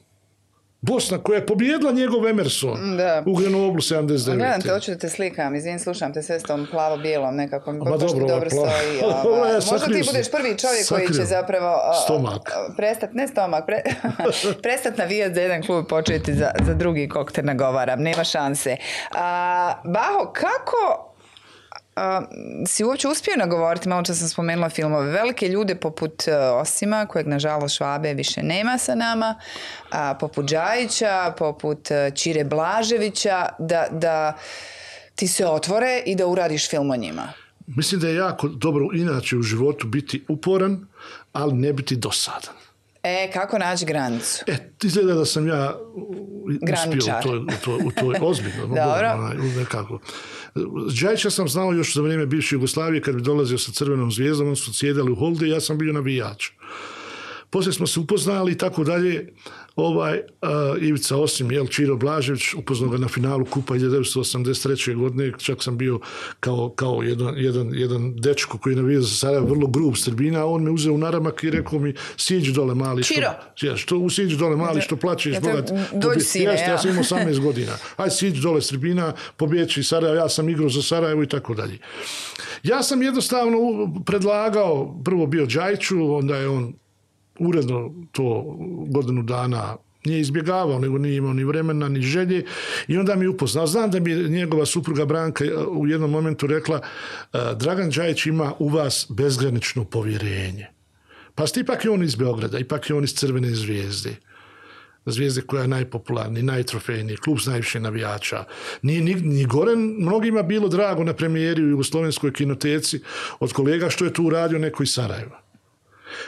[0.84, 3.24] Bosna koja je pobjedila njegov Emerson Da.
[3.26, 4.26] u Grenoblu 79.
[4.28, 7.80] Gledam te, hoću da te slikam, izvin, slušam te sve s tom plavo-bijelom nekako, mi
[7.80, 8.68] Ma dobro, dobro plavo.
[8.70, 8.98] stoji.
[9.46, 12.42] Je, Možda ti budeš prvi čovjek koji će zapravo Stomak.
[12.78, 13.82] prestat, ne stomak, pre,
[14.64, 18.78] prestat navijat za jedan klub početi za, za drugi kog te nagovaram, nema šanse.
[19.12, 21.13] A, Baho, kako
[21.96, 22.22] a,
[22.68, 27.28] si uopće uspio nagovoriti, malo čas sam spomenula filmove, velike ljude poput e, Osima, kojeg
[27.28, 29.36] nažalost Švabe više nema sa nama,
[29.92, 34.38] a, poput Đajića, poput e, Čire Blaževića, da, da
[35.16, 37.34] ti se otvore i da uradiš film o njima.
[37.68, 40.88] Mislim da je jako dobro inače u životu biti uporan,
[41.34, 42.56] ali ne biti dosadan.
[43.04, 44.44] E, kako naći granicu?
[44.48, 45.76] E, izgleda da sam ja
[46.46, 47.20] uspio Graničar.
[47.20, 48.68] u toj, u toj, u toj ozbiljno.
[48.68, 49.18] Dobro.
[49.60, 50.00] nekako.
[51.02, 54.56] Đajića sam znao još za vrijeme bivše Jugoslavije, kad bi dolazio sa crvenom zvijezdom, on
[54.56, 56.50] su sjedali u holde i ja sam bio navijač.
[57.54, 59.34] Poslije smo se upoznali i tako dalje.
[59.76, 64.96] Ovaj, uh, Ivica Osim, jel, Čiro Blažević, upoznao ga na finalu Kupa 1983.
[64.96, 66.00] godine, čak sam bio
[66.40, 70.40] kao, kao jedan, jedan, jedan dečko koji je navijao za Sarajevo, vrlo grub s tribina,
[70.40, 73.04] a on me uzeo u naramak i rekao mi, siđi dole mali.
[73.04, 73.32] Što, Čiro.
[73.62, 75.72] Ja, što siđi dole mali, što plaćeš, Ja bogat.
[75.94, 76.72] dođi sine, ja.
[76.72, 77.72] ja sam imao 18 godina.
[77.98, 81.78] Aj siđi dole s tribina, pobjeći Sarajevo, ja sam igrao za Sarajevo i tako dalje.
[82.64, 83.58] Ja sam jednostavno
[84.06, 86.83] predlagao, prvo bio Đajću, onda je on
[87.40, 88.58] uredno to
[88.90, 92.46] godinu dana nije izbjegavao, nego nije imao ni vremena, ni želje
[92.88, 93.68] i onda mi je upoznao.
[93.68, 96.82] Znam da je njegova supruga Branka e, u jednom momentu rekla
[97.34, 100.68] e, Dragan Đajić ima u vas bezgranično povjerenje.
[101.36, 104.16] Pa ste ipak je on iz Beograda, ipak je on iz Crvene zvijezde.
[105.06, 108.46] Zvijezde koja je najpopularniji, najtrofejniji, klub s najviše navijača.
[108.82, 113.00] Nije ni, ni gore mnogima bilo drago na premijeri u Jugoslovenskoj kinoteci
[113.40, 115.42] od kolega što je tu uradio neko iz Sarajeva.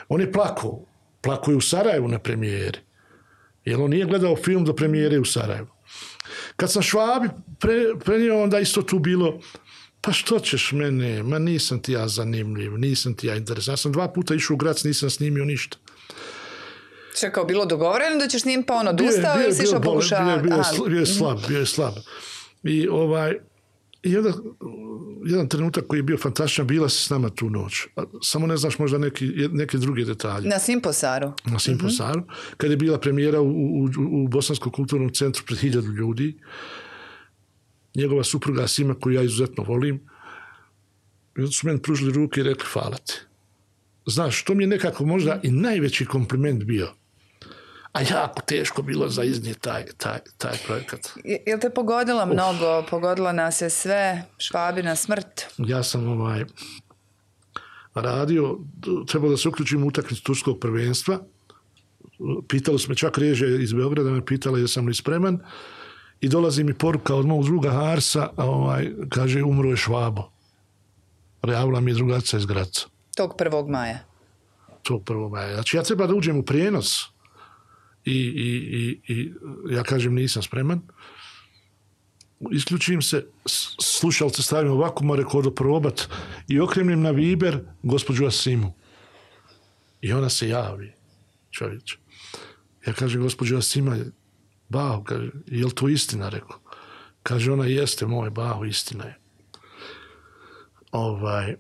[0.09, 0.85] On je plakao.
[1.26, 2.80] Plakao je u Sarajevu na premijeri.
[3.65, 5.67] Jer on nije gledao film do premijere u Sarajevu.
[6.55, 9.39] Kad sam Švabi pre, prenio, onda isto tu bilo
[10.01, 13.73] pa što ćeš mene, ma nisam ti ja zanimljiv, nisam ti ja interesan.
[13.73, 15.78] Ja sam dva puta išao u Grac, nisam snimio ništa.
[17.19, 21.05] Čekao, bilo dogovoreno da ćeš njim pa on odustao ili si išao sl- bio je
[21.05, 21.93] slab, bio je slab.
[22.63, 23.34] I ovaj,
[24.03, 24.34] i onda,
[25.26, 27.73] jedan trenutak koji je bio fantastičan, bila si s nama tu noć.
[28.21, 30.49] Samo ne znaš možda neki, neke druge detalje.
[30.49, 31.34] Na Simposaru.
[31.45, 32.23] na Simposaru,
[32.57, 36.38] kad je bila premijera u, u, u Bosanskom kulturnom centru pred hiljadu ljudi.
[37.95, 39.95] Njegova supruga Sima, koju ja izuzetno volim,
[41.38, 43.13] i onda su meni pružili ruke i rekli hvala ti.
[44.07, 46.93] Znaš, to mi je nekako možda i najveći kompliment bio.
[47.95, 51.09] A jako teško bilo za iznijeti taj, taj, taj projekat.
[51.23, 52.83] Je- Jel te pogodila mnogo?
[52.89, 55.45] Pogodila nas je sve, švabina smrt.
[55.57, 56.45] Ja sam ovaj
[57.95, 58.57] radio,
[59.07, 61.19] trebao da se uključim u utakmicu turskog prvenstva.
[62.47, 65.39] Pitalo su me čak reže iz Beograda, me pitala jesam li spreman.
[66.21, 70.29] I dolazi mi poruka od mog druga Harsa, a ovaj, kaže umro je Švabo.
[71.43, 72.87] Javila mi je drugaca iz Graca.
[73.15, 73.69] Tog 1.
[73.69, 73.99] maja.
[74.81, 75.53] To prvo maja.
[75.53, 77.05] Znači ja treba da uđem u prijenos
[78.05, 79.33] i, i, i,
[79.69, 80.81] ja kažem nisam spreman.
[82.51, 83.25] Isključim se,
[83.81, 85.03] slušalce stavim ovako,
[85.41, 86.09] do probat
[86.47, 88.73] i okremim na Viber gospođu Asimu.
[90.01, 90.93] I ona se javi,
[91.51, 91.97] čovječ.
[92.87, 93.97] Ja kažem, gospođo Asima,
[94.69, 96.59] bao, kaže, je li to istina, rekao.
[97.23, 99.19] Kaže, ona jeste moj, bao, istina je.
[100.91, 101.55] Ovaj,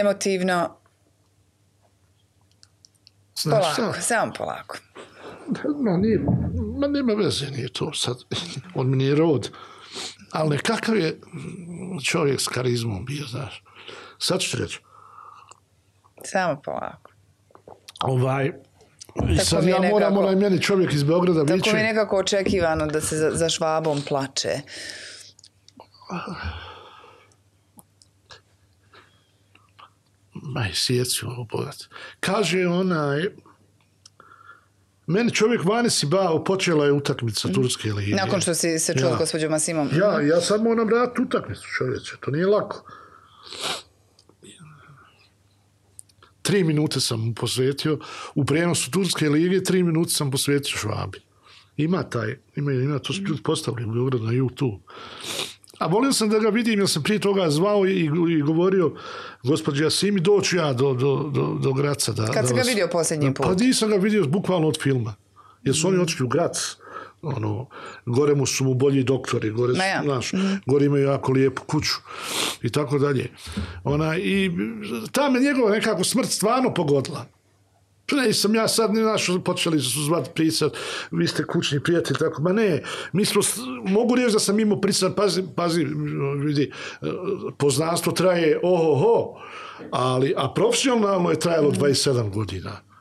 [0.00, 0.76] Emotivno,
[3.36, 4.02] znaš polako, šta?
[4.02, 4.78] samo polako.
[5.84, 6.18] Ma, nije,
[6.78, 8.16] ma nema veze, nije to sad.
[8.74, 9.50] On mi nije rod.
[10.30, 11.20] Ali nekakav je
[12.04, 13.64] čovjek s karizmom bio, znaš.
[14.18, 14.80] Sad ću reći.
[16.24, 17.10] Samo polako.
[18.02, 21.84] Ovaj, I Tako sad ja moram, nekako- onaj meni čovjek iz Beograda Tako mi je
[21.84, 24.60] nekako očekivano da se za, za švabom plače.
[30.42, 30.70] Maj,
[31.26, 31.76] ovo bogat.
[32.20, 33.22] Kaže onaj,
[35.06, 38.14] meni čovjek vani si bao, počela je utakmica Turske lige.
[38.14, 39.16] Nakon što si se čuo Ja.
[39.16, 39.90] s gospođom Masimom.
[39.96, 42.84] Ja, ja sad moram vratiti utakmicu, čovječe, to nije lako.
[46.42, 47.98] Tri minute sam mu posvetio.
[48.34, 51.20] U prijenosu Turske lige tri minute sam posvetio Švabi.
[51.76, 53.12] Ima taj, ima, ima to
[53.44, 54.78] postavljeno u Beogradu na YouTube.
[55.82, 58.92] A volio sam da ga vidim, jer sam prije toga zvao i, i govorio,
[59.42, 62.12] gospođa Simi, doću ja do, do, do, do Graca.
[62.12, 63.46] Da, Kad si ga vidio posljednji put?
[63.46, 65.14] Pa nisam ga vidio bukvalno od filma.
[65.62, 66.76] Jer su oni otišli u Grac.
[67.22, 67.66] Ono,
[68.06, 70.02] gore mu su mu bolji doktori, gore, su, ja.
[70.04, 70.30] znaš,
[70.66, 71.94] gore imaju jako lijepu kuću
[72.62, 73.30] i tako dalje.
[73.84, 74.50] Ona, I
[75.12, 77.26] ta me njegova nekako smrt stvarno pogodila.
[78.12, 80.76] Ne, sam ja sad, znaš, počeli su zvati pisat,
[81.10, 82.82] vi ste kućni prijatelj, tako, ma ne,
[83.12, 83.42] mi smo,
[83.84, 85.86] mogu reći da sam imao prisan, pazi, pazi,
[86.44, 86.72] vidi,
[87.58, 89.40] poznanstvo traje ohoho,
[89.90, 92.91] ali, a profesionalno je trajalo 27 godina.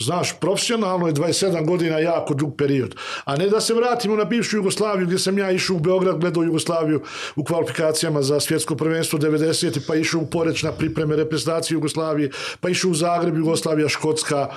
[0.00, 2.94] Znaš, profesionalno je 27 godina jako dug period.
[3.24, 6.42] A ne da se vratimo na bivšu Jugoslaviju gdje sam ja išao u Beograd, gledao
[6.42, 7.02] Jugoslaviju
[7.36, 9.80] u kvalifikacijama za svjetsko prvenstvo 90.
[9.86, 12.30] pa išao u Poreć na pripreme reprezentacije Jugoslavije,
[12.60, 14.48] pa išao u Zagreb, Jugoslavija, Škotska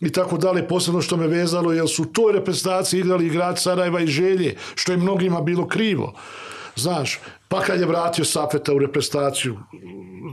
[0.00, 0.68] i tako dalje.
[0.68, 4.98] Posebno što me vezalo, jer su toj reprezentaciji igrali igrači Sarajeva i Želje, što je
[4.98, 6.14] mnogima bilo krivo.
[6.76, 9.58] Znaš, pa kad je vratio Safeta u reprezentaciju,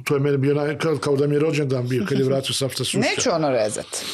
[0.04, 3.00] to je meni bio kao da mi je rođendan bio, kad je vratio Safeta Sušća.
[3.00, 4.06] Neću ono rezat.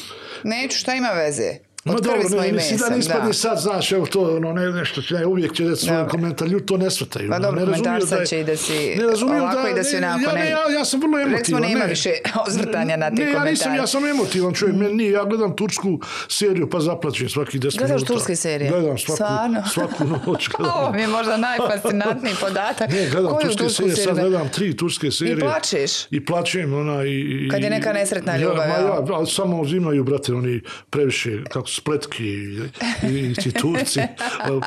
[0.43, 1.57] Neću, šta ima veze?
[1.83, 5.25] Ma dobro, ne, nisi da nispadne sad, znaš, evo to, ono, ne, nešto će, ne,
[5.25, 7.29] uvijek će reći svoj komentar, ljudi to ne shvataju.
[7.29, 9.05] Pa dobro, komentar sad će i da si ne
[9.41, 10.49] ovako da, i da si onako, ja, ne.
[10.49, 11.39] Ja, ja, sam vrlo emotivan.
[11.39, 12.09] Recimo, nema više
[12.47, 13.47] ozvrtanja na ti ne, komentare.
[13.47, 17.59] ja nisam, ja sam emotivan čovjek, meni nije, ja gledam tursku seriju, pa zaplaćem svaki
[17.59, 17.93] deset minuta.
[17.95, 18.71] Gledaš turske serije?
[18.71, 19.63] Gledam svaku, Stvarno?
[19.73, 20.47] svaku noć.
[20.57, 20.77] Gledam.
[20.77, 22.91] Ovo mi je možda najfascinantniji podatak.
[22.91, 25.37] Ne, gledam Koju turske serije, sad gledam tri turske serije.
[25.37, 25.91] I plačeš?
[26.11, 27.47] I plačem, ona, i...
[27.51, 28.69] Kad je neka nesretna ljubav,
[29.09, 32.69] Ja, samo imaju, brate, oni previše, kako spletki i,
[33.03, 33.99] i ti Turci.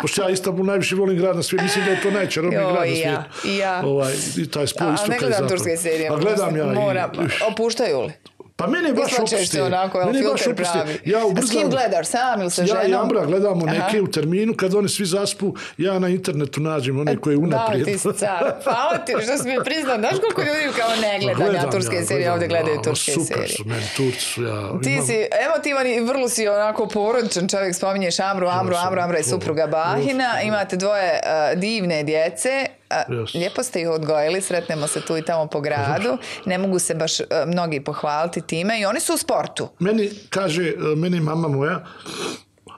[0.01, 2.87] Pošto ja Istanbul najviše volim grad na svijetu, mislim da je to najčarobniji grad na
[2.87, 3.49] i ja, svijetu.
[3.49, 3.83] i ja.
[3.85, 5.49] Ovaj, I taj spoj A istoka ne i gledam zapada.
[5.51, 6.09] turske serije.
[6.09, 6.65] Pa gledam ja.
[6.65, 7.11] i- Moram,
[7.49, 8.13] opuštaju li?
[8.57, 9.47] Pa mene baš Isplaćeš opusti.
[9.49, 10.73] se onako, Mene baš filter opusti.
[10.75, 10.99] pravi.
[11.05, 11.49] Ja A s ubrzam.
[11.53, 12.91] kim gledaš, sam ili sa Ja ženom?
[12.91, 13.75] i Ambra gledamo Aha.
[13.77, 15.47] neke u terminu, kad oni svi zaspu,
[15.79, 17.85] ja na internetu nađem one koje Da, unaprijed.
[17.85, 18.55] ti si car.
[18.65, 19.99] Hvala ti što si mi priznao.
[19.99, 23.27] Znaš koliko ljudi kao ne gleda ja turske serije, gledam, ovdje gledaju ja, turske super
[23.29, 23.49] serije.
[23.49, 24.71] su meni, Turci su ja.
[24.83, 29.19] Ti imam- si emotivan i vrlo si onako porodičan čovjek, spominješ Amru, Amru, Amru, Amra
[29.19, 31.21] je supruga Bahina, imate dvoje
[31.53, 32.67] uh, divne djece,
[33.09, 33.35] Yes.
[33.35, 37.21] lijepo ste ih odgojili, sretnemo se tu i tamo po gradu, ne mogu se baš
[37.21, 39.69] uh, mnogi pohvaliti time i oni su u sportu.
[39.79, 41.85] Meni, kaže, e, meni mama moja,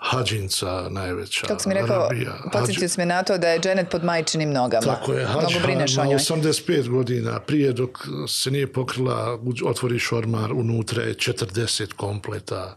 [0.01, 1.47] hađinca najveća.
[1.47, 2.09] Kako mi rekao,
[2.53, 4.87] podsjetio si me na to da je Janet pod majčinim nogama.
[4.87, 6.19] Tako je, Hadž brineš o ima njoj.
[6.19, 7.99] 85 godina, prije dok
[8.29, 12.77] se nije pokrila, otvoriš ormar, unutra je 40 kompleta,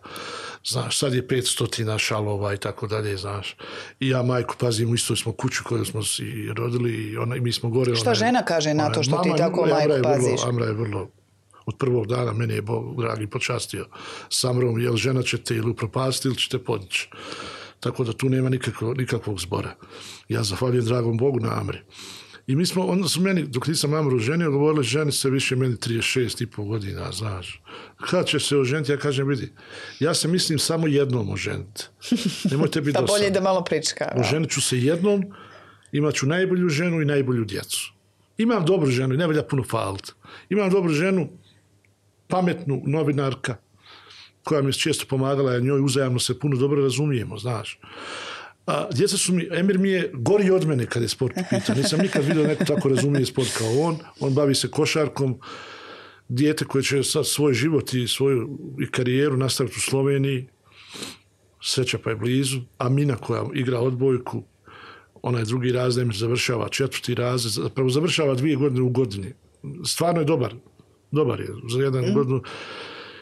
[0.70, 1.68] znaš, sad je 500
[2.00, 3.56] šalova i tako dalje, znaš.
[4.00, 7.42] I ja majku pazim, u istoj smo kuću koju smo si rodili i, ona, i
[7.42, 7.96] mi smo gore.
[7.96, 10.16] Šta ona je- žena kaže na to što ti Mama, tako Amra je majku vrlo-
[10.16, 10.46] paziš?
[10.46, 11.10] Amra je vrlo
[11.66, 13.86] od prvog dana mene je Bog, dragi, počastio
[14.30, 17.10] samrom, jel žena će te ili upropasti ili će te podići.
[17.80, 19.76] Tako da tu nema nikakvog, nikakvog zbora.
[20.30, 21.80] Ja zahvaljujem dragom Bogu na Amri.
[22.50, 25.76] I mi smo, onda su meni, dok nisam Amru ženio, govorili ženi se više meni
[25.76, 27.62] 36 i pol godina, znaš.
[28.10, 29.52] Kad će se oženiti, ja kažem, vidi,
[30.00, 31.84] ja se mislim samo jednom oženiti.
[32.52, 33.32] Nemojte biti Pa bolje dosadni.
[33.32, 34.12] da malo prička.
[34.16, 35.24] Oženit ću se jednom,
[35.92, 37.94] imat ću najbolju ženu i najbolju djecu.
[38.38, 40.12] Imam dobru ženu i ne valja puno faliti.
[40.50, 41.30] Imam dobru ženu,
[42.28, 43.56] pametnu novinarka,
[44.44, 47.80] koja mi je često pomagala, ja njoj uzajamno se puno dobro razumijemo, znaš.
[48.70, 51.82] A, djeca su mi, Emir mi je gori od mene kad je sport u pitanju.
[51.82, 53.98] Nisam nikad vidio neko tako razumije sport kao on.
[54.20, 55.40] On bavi se košarkom.
[56.28, 60.48] Dijete koje će sad svoj život i svoju i karijeru nastaviti u Sloveniji.
[61.62, 62.62] Sreća pa je blizu.
[62.78, 64.44] A Mina koja igra odbojku,
[65.22, 69.34] ona je drugi razred, završava četvrti razred, zapravo završava dvije godine u godini.
[69.86, 70.54] Stvarno je dobar.
[71.12, 72.42] Dobar je za jedan godinu.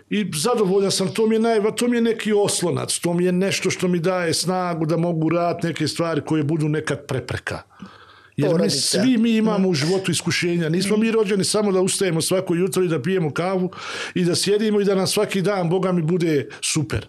[0.10, 3.34] И задоволен сам, тоа ми е најва, тоа ми е неки ослонац, тоа ми е
[3.36, 7.64] нешто што ми дае снагу да могу радат неки ствари кои буду некак препрека.
[8.38, 10.70] Jer mi, svi mi imamo u životu iskušenja.
[10.70, 13.72] Nismo mi rođeni samo da ustajemo svako jutro i da pijemo kavu
[14.14, 17.08] i da sjedimo i da nam svaki dan, Boga mi, bude super.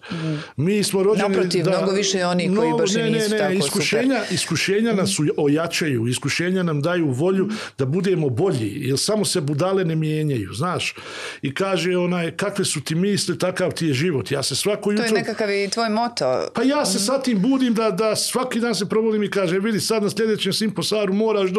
[0.57, 1.29] Mi smo rođeni...
[1.29, 5.17] Naprotiv, da, mnogo više onih koji baš ne, ne, nisu ne, tako iskušenja, Iskušenja nas
[5.37, 10.95] ojačaju, iskušenja nam daju volju da budemo bolji, jer samo se budale ne mijenjaju, znaš.
[11.41, 14.31] I kaže onaj, kakve su ti misli, takav ti je život.
[14.31, 15.05] Ja se svako To jutro...
[15.05, 16.47] je nekakav i tvoj moto.
[16.53, 19.79] Pa ja se sa tim budim da, da svaki dan se probudim i kaže, vidi
[19.79, 21.49] sad na sljedećem Simposaru moraš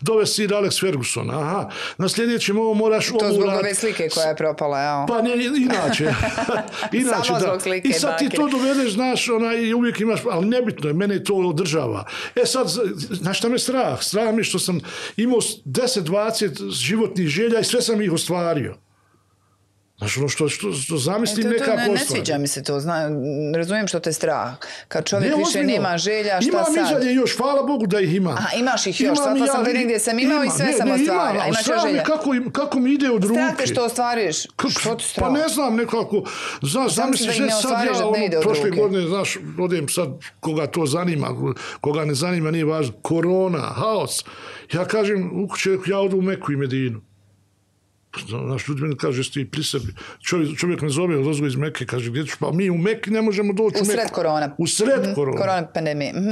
[0.00, 1.30] dovesti sir Alex Ferguson.
[1.30, 5.06] Aha, na sljedećem ovo moraš To zbog ove slike koja je propala, evo.
[5.08, 6.04] Pa ne, inače.
[6.92, 8.36] inače Samo zbog slike I sad ti bake.
[8.36, 12.04] to dovedeš, znaš, ona, i uvijek imaš, ali nebitno je, mene to održava.
[12.34, 12.68] E sad,
[13.10, 14.02] znaš šta me strah?
[14.02, 14.80] Strah mi što sam
[15.16, 18.74] imao 10-20 životnih želja i sve sam ih ostvario.
[20.02, 22.62] Znaš, ono što, što, što zamislim E, to, to nekako ne, ne sviđa mi se
[22.62, 23.10] to, zna,
[23.54, 24.48] razumijem što te strah.
[24.88, 25.66] Kad čovjek Ne, više ozbiljno.
[25.68, 26.86] nema želja, šta imam sad?
[26.86, 28.34] izalje još, hvala Bogu da ih imam.
[28.34, 30.64] A, imaš ih još, Imam to i sam ja, vidim gdje sam imao i sve
[30.66, 31.40] ne, sam ne, ostvario.
[31.40, 32.02] imam, strah želja.
[32.02, 33.34] Kako, kako mi ide od ruke.
[33.34, 34.36] Strah te što ostvaruješ.
[34.46, 35.26] Kako- Što ti strah?
[35.26, 36.22] Pa ne znam nekako,
[36.62, 39.88] znaš, zamisli da ih se ne sad ostvariš, ja, da ono, prošle godine, znaš, odem
[39.88, 40.08] sad,
[40.40, 41.28] koga to zanima,
[41.80, 44.24] koga ne zanima, nije važno, korona, haos.
[44.72, 47.00] Ja kažem, u kuće, ja odu u Meku i Medinu.
[48.28, 49.94] Znaš, ljudi meni kaže, jesi ti pri sebi.
[50.20, 52.34] Čovjek, čovjek me zove, odozgo iz Meke, kaže, gdje ćeš?
[52.40, 54.54] Pa mi u Meki ne možemo doći u U sred korona.
[54.58, 55.38] U sred korona.
[55.38, 56.12] Korona pandemije.
[56.12, 56.30] mhm.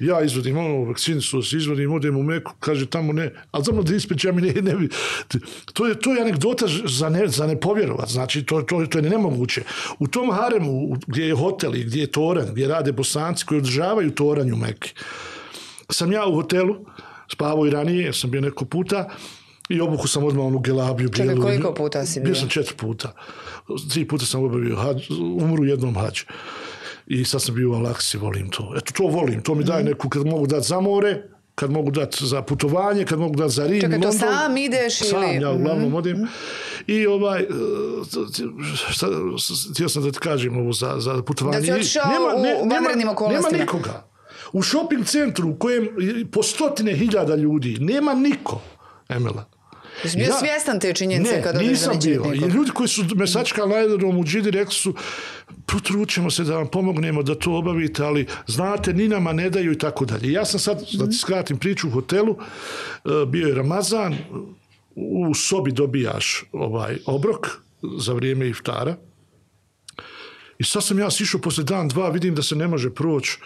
[0.00, 3.94] Ja izvodim ono, vakcinicu se izvodim, odem u Meku, kaže tamo ne, ali tamo da
[3.94, 4.88] ispričam mi ne, ne bi.
[5.72, 9.02] To je, to je anegdota za ne, za ne povjerovat, znači to, to, to je
[9.02, 9.62] nemoguće.
[9.98, 14.10] U tom haremu gdje je hotel i gdje je toranj, gdje rade bosanci koji održavaju
[14.10, 14.94] toranj u Meki,
[15.90, 16.76] sam ja u hotelu,
[17.32, 19.08] spavao i ranije, jer sam bio neko puta,
[19.68, 21.42] i obuku sam odmah onu gelabiju Čekaj, bijelu.
[21.42, 22.24] koliko puta si bio?
[22.24, 23.12] Bio sam četiri puta.
[23.90, 25.02] Tri puta sam obavio hađ,
[25.40, 26.20] umru jednom hađ.
[27.06, 28.72] I sad sam bio u Alaksi, volim to.
[28.76, 29.42] Eto, to volim.
[29.42, 29.88] To mi daje Mhm.
[29.88, 31.22] neku, kad mogu dati za more,
[31.54, 34.28] kad mogu dati za putovanje, kad mogu dati za Rim Čekaj, to London.
[34.28, 35.42] sam ideš Sam, ili- Mhm.
[35.42, 36.26] ja uglavnom odem.
[36.86, 37.46] I ovaj, e,
[38.88, 39.06] šta,
[39.72, 41.58] htio sam da ti kažem ovo za, za putovanje.
[41.58, 42.02] Da si otišao
[42.62, 43.48] u vanrednim okolnostima.
[43.50, 44.06] Nema nikoga.
[44.52, 48.60] U shopping centru u kojem je po stotine hiljada ljudi nema niko,
[49.08, 49.44] Emela.
[50.04, 52.24] Jesi bio svjestan te činjenice ne, kad odeš nisam bio.
[52.54, 54.94] ljudi koji su me sačekali na aerodromu u Džidi rekli su
[55.66, 59.78] potrućemo se da vam pomognemo da to obavite, ali znate, ni nama ne daju i
[59.78, 60.32] tako dalje.
[60.32, 62.36] Ja sam sad, da ti skratim priču, u hotelu,
[63.04, 64.16] e, bio je Ramazan,
[64.94, 67.46] u sobi dobijaš ovaj obrok
[67.98, 68.96] za vrijeme iftara.
[70.58, 73.38] I sad sam ja sišao posle dan, dva, vidim da se ne može proći.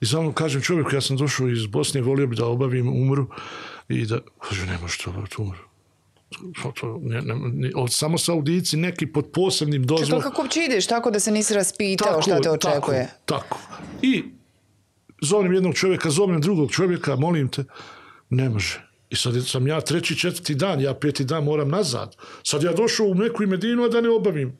[0.00, 3.26] I samo kažem čovjeku, ja sam došao iz Bosne, volio bi da obavim umru.
[3.88, 5.65] I da, kaže, ne možete obaviti umru.
[6.62, 10.22] To, to, ne, ne, samo Saudici neki pod posebnim dozvolom.
[10.22, 13.08] kako uopće ideš tako da se nisi raspitao šta te očekuje?
[13.24, 13.58] Tako, tako.
[14.02, 14.24] I
[15.22, 17.64] zovem jednog čovjeka, zovem drugog čovjeka, molim te,
[18.30, 18.86] ne može.
[19.10, 22.16] I sad sam ja treći, četvrti dan, ja peti dan moram nazad.
[22.42, 24.58] Sad ja došao u Meku i Medinu, a da ne obavim.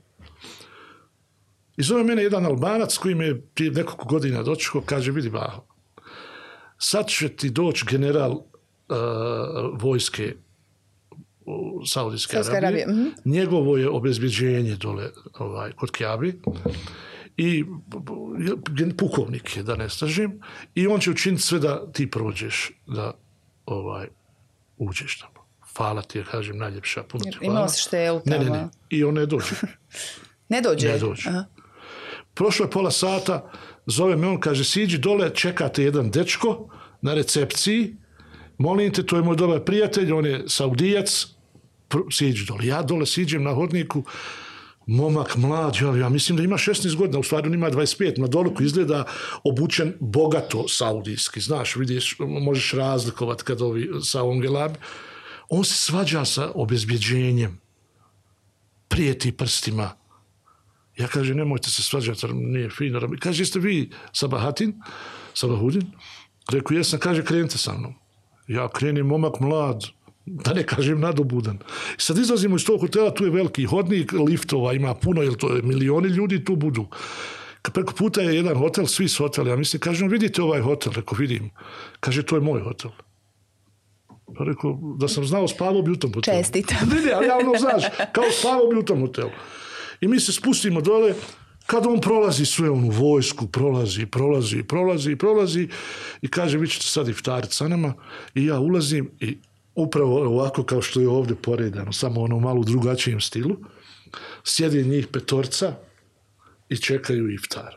[1.77, 5.65] I zove mene jedan albanac koji me je prije nekoliko godina dočekao, kaže, vidi Baho,
[6.79, 8.47] sad će ti doći general uh,
[9.73, 10.35] vojske
[11.87, 12.57] Saudijske Arabije.
[12.57, 13.09] Arabije, mhm.
[13.25, 16.41] Njegovo je obezbjeđenje dole ovaj, kod Kjabi
[17.37, 17.65] i
[18.97, 20.41] pukovnik je, da ne stažim,
[20.75, 23.13] i on će učiniti sve da ti prođeš, da
[23.67, 24.07] ovaj,
[24.77, 25.47] uđeš tamo.
[25.77, 27.53] Hvala ti, kažem, najljepša, puno ti hvala.
[27.53, 28.69] imao si štelu Ne, ne, ne.
[28.91, 29.55] I on ne dođe.
[30.49, 30.89] Ne dođe?
[30.89, 31.29] Ne dođe.
[31.29, 31.45] Aha.
[32.35, 33.51] Prošlo je pola sata,
[33.87, 36.69] zove me on, kaže, siđi dole, čekate jedan dečko
[37.03, 37.97] na recepciji,
[38.59, 41.27] molim te, to je moj dobar prijatelj, on je saudijac,
[42.13, 42.67] siđi dole.
[42.67, 44.05] Ja dole siđem na hodniku,
[44.87, 48.27] momak mlad, ja, ja mislim da ima 16 godina, u stvari on ima 25, na
[48.27, 49.05] dolu koji izgleda
[49.45, 54.79] obučen bogato saudijski, znaš, vidiš, možeš razlikovati kad ovi sa ovom gelabi.
[55.49, 57.61] On se svađa sa obezbjeđenjem,
[58.89, 59.91] prijeti prstima,
[60.97, 63.01] ja kaže, nemojte se svađati, nije fino.
[63.21, 64.81] Kaže, jeste vi Sabahatin,
[65.35, 65.93] Sabahudin?
[66.53, 67.95] Reku, jesam, kaže, krenite sa mnom.
[68.49, 69.85] Ja krenem, momak mlad,
[70.27, 71.59] da ne kažem nadobudan.
[71.99, 75.63] Sad izlazimo iz tog hotela, tu je veliki hodnik, liftova ima puno, jer to je
[75.63, 76.87] milioni ljudi tu budu.
[77.73, 81.51] Preko puta je jedan hotel, Swiss hotel, ja mislim, kaže, vidite ovaj hotel, reko, vidim.
[82.01, 82.91] Kaže, to je moj hotel.
[84.37, 86.39] Pa rekao, da sam znao, spavao bi u tom hotelu.
[86.39, 86.89] Čestitam.
[86.89, 89.31] Ne, ne, ali ja ono, znaš, kao spavao bi u tom hotelu.
[90.01, 91.15] I mi se spustimo dole,
[91.67, 95.69] kad on prolazi sve onu vojsku, prolazi, prolazi, prolazi, prolazi
[96.23, 97.95] i kaže, vi ćete sad iftariti sa nama
[98.35, 99.39] i ja ulazim i
[99.77, 103.57] upravo ovako kao što je ovdje poredano, samo ono malo drugačijem stilu,
[104.45, 105.75] sjedi njih petorca
[106.69, 107.77] i čekaju iftar.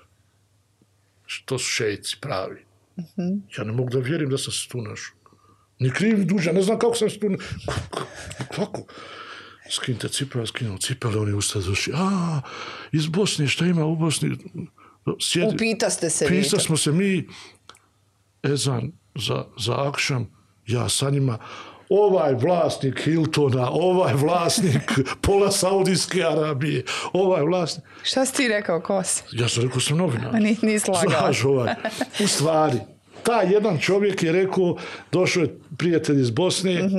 [1.45, 2.65] To su šejci pravi.
[3.57, 5.15] Ja ne mogu da vjerim da sam se tu našao.
[5.79, 7.27] Ni kriv, ni dužan, ne znam kako sam se tu...
[8.55, 8.83] Kako?
[9.71, 11.93] Skinite cipele, skinuo cipele, oni ustali došli.
[11.95, 12.41] A,
[12.91, 14.37] iz Bosne, šta ima u Bosni?
[15.21, 15.55] Sjedi.
[15.55, 17.27] Upita ste se Pisa smo se mi,
[18.43, 20.27] Ezan za, za Akšam,
[20.67, 21.37] ja sa njima,
[21.89, 26.83] ovaj vlasnik Hiltona, ovaj vlasnik pola Saudijske Arabije,
[27.13, 27.85] ovaj vlasnik...
[28.03, 29.23] Šta si ti rekao, ko si?
[29.31, 30.35] Ja sam rekao sam novinar.
[30.35, 31.19] A ni- lagao.
[31.19, 31.73] Znaš, ovaj,
[32.23, 32.79] u stvari,
[33.23, 34.77] taj jedan čovjek je rekao,
[35.11, 36.89] došao je prijatelj iz Bosne,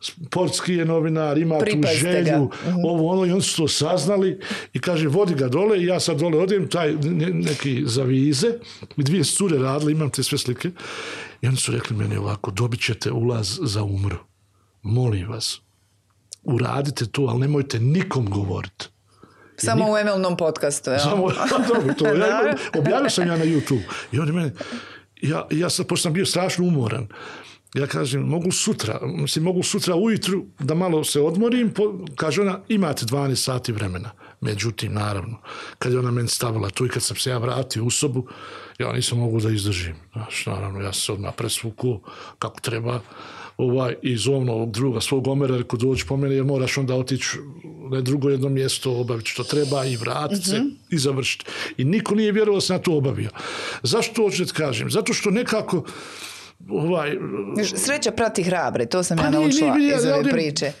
[0.00, 2.24] sportski je novinar, ima tu Pripazite ga.
[2.24, 2.50] želju,
[2.84, 4.40] ovo ono, i oni su to saznali
[4.72, 8.46] i kaže, vodi ga dole i ja sad dole odem, taj ne- neki za vize,
[8.96, 10.70] i dvije cure radile, imam te sve slike,
[11.42, 14.16] i oni su rekli meni ovako, dobit ćete ulaz za umru.
[14.82, 15.60] Molim vas,
[16.42, 18.86] uradite to, ali nemojte nikom govoriti.
[19.56, 20.98] Samo u Emelnom podcastu, ja.
[20.98, 21.28] Samo,
[21.68, 23.82] dobro, to, ja, objavio sam ja na YouTube.
[24.12, 24.50] I on je meni,
[25.22, 27.08] ja, ja sam, pošto sam bio strašno umoran,
[27.74, 32.60] ja kažem, mogu sutra, mislim, mogu sutra ujutru da malo se odmorim, po, kaže ona,
[32.68, 34.10] imate 12 sati vremena.
[34.40, 35.36] Međutim, naravno,
[35.78, 38.26] kad je ona meni stavila tu i kad sam se ja vratio u sobu,
[38.78, 39.94] ja nisam mogu da izdržim.
[40.12, 42.00] Znaš, naravno, ja sam se odmah presvukuo
[42.38, 43.00] kako treba
[43.56, 47.38] ovaj, i zovno ovog druga svog omera, rekao dođi po mene jer moraš onda otići
[47.90, 50.74] na drugo jedno mjesto, obaviti što treba i vratiti se mm -hmm.
[50.90, 51.44] i završiti.
[51.76, 53.30] I niko nije vjerovao da sam ja to obavio.
[53.82, 54.90] Zašto to hoću da kažem?
[54.90, 55.84] Zato što nekako
[56.68, 57.18] ovaj...
[57.76, 60.72] Sreća prati hrabre, to sam pa ja naučila nije, iz ove priče.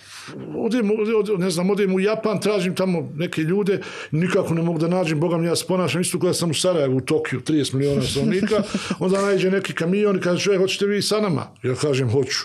[0.56, 4.88] Odem, odem, ne znam, odem u Japan, tražim tamo neke ljude, nikako ne mogu da
[4.88, 8.62] nađem, Boga mi ja sponašam, isto kada sam u Sarajevu, u Tokiju, 30 miliona stanovnika,
[8.98, 11.46] onda nađe neki kamion i kaže, čovjek, hoćete vi sa nama?
[11.62, 12.38] Ja kažem, hoću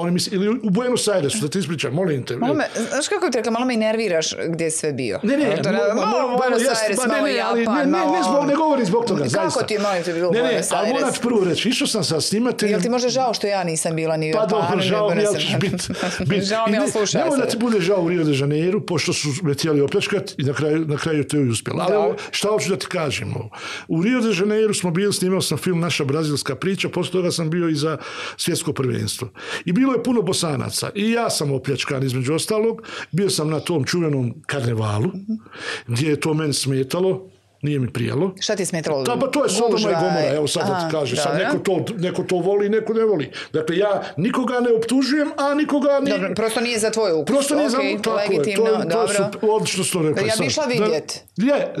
[0.00, 2.36] oni misli, ili u Buenos Airesu, da ti ispričam, molim te.
[2.36, 5.20] Malo me, znaš kako ti rekla, malo me i nerviraš gdje je sve bio.
[5.22, 8.12] Ne, ne, to, malo, malo, malo Buenos Aires, ne, malo ne, Japan, ne, ne, malo...
[8.12, 9.58] Ne, zbog, ne govori zbog toga, kako zaista.
[9.58, 10.86] Kako ti je, molim te, bilo ne, ne, Buenos Aires?
[10.86, 12.74] Ne, ne, ali moram prvo reći, išao sam sa snimateljem...
[12.74, 14.48] Jel ti može žao što ja nisam bila ni u Japanu?
[14.48, 15.84] Pa dobro, žao mi, ali ćeš biti...
[16.30, 16.44] Bit.
[16.44, 19.28] žao mi, ali slušaj Nemoj da ti bude žao u Rio de Janeiro, pošto su
[19.42, 21.86] me tijeli opljačkat i na kraju, na kraju to je uspjelo.
[21.88, 23.50] Ali šta hoću da ti kažem ovo?
[23.88, 27.50] U Rio de Janeiro smo bili, snimao sam film Naša brazilska priča, posle toga sam
[27.50, 27.98] bio i za
[28.36, 29.28] svjetsko prvenstvo.
[29.64, 30.90] I bilo je puno bosanaca.
[30.94, 32.82] I ja sam opljačkan između ostalog.
[33.10, 35.10] Bio sam na tom čuvenom karnevalu,
[35.86, 37.28] gdje je to meni smetalo,
[37.62, 38.34] nije mi prijelo.
[38.40, 39.02] Šta ti je smetalo?
[39.02, 41.16] Da, pa to je Sodoma i Gomora, evo sad da ti kaže.
[41.16, 43.30] Sad neko to, neko to voli, neko ne voli.
[43.52, 46.10] Dakle, ja nikoga ne optužujem, a nikoga ni...
[46.10, 47.26] Dobro, prosto nije za tvoj ukus.
[47.26, 48.02] Prosto nije okay, za...
[48.02, 49.14] Tako legitimno, je, to, to dobro.
[49.14, 50.28] su, odlično su to rekli.
[50.28, 51.22] Ja bi išla vidjet.
[51.36, 51.72] Da, je,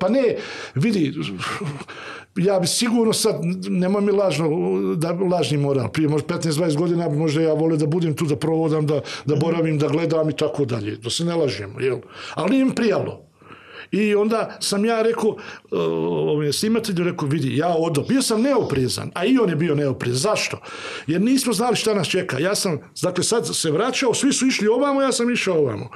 [0.00, 0.36] pa ne,
[0.74, 1.14] vidi,
[2.36, 4.48] ja bi sigurno sad, nema mi lažno,
[4.96, 8.86] da, lažni moral, prije možda 15-20 godina možda ja volio da budem tu, da provodam,
[8.86, 11.98] da, da boravim, da gledam i tako dalje, da se ne lažemo, jel?
[12.34, 13.31] Ali mi prijalo.
[13.92, 15.36] I onda sam ja rekao,
[15.70, 20.18] ovaj snimatelju rekao, vidi, ja odo, bio sam neoprezan, a i on je bio neoprezan.
[20.18, 20.58] Zašto?
[21.06, 22.38] Jer nismo znali šta nas čeka.
[22.38, 25.90] Ja sam, dakle, sad se vraćao, svi su išli ovamo, ja sam išao ovamo.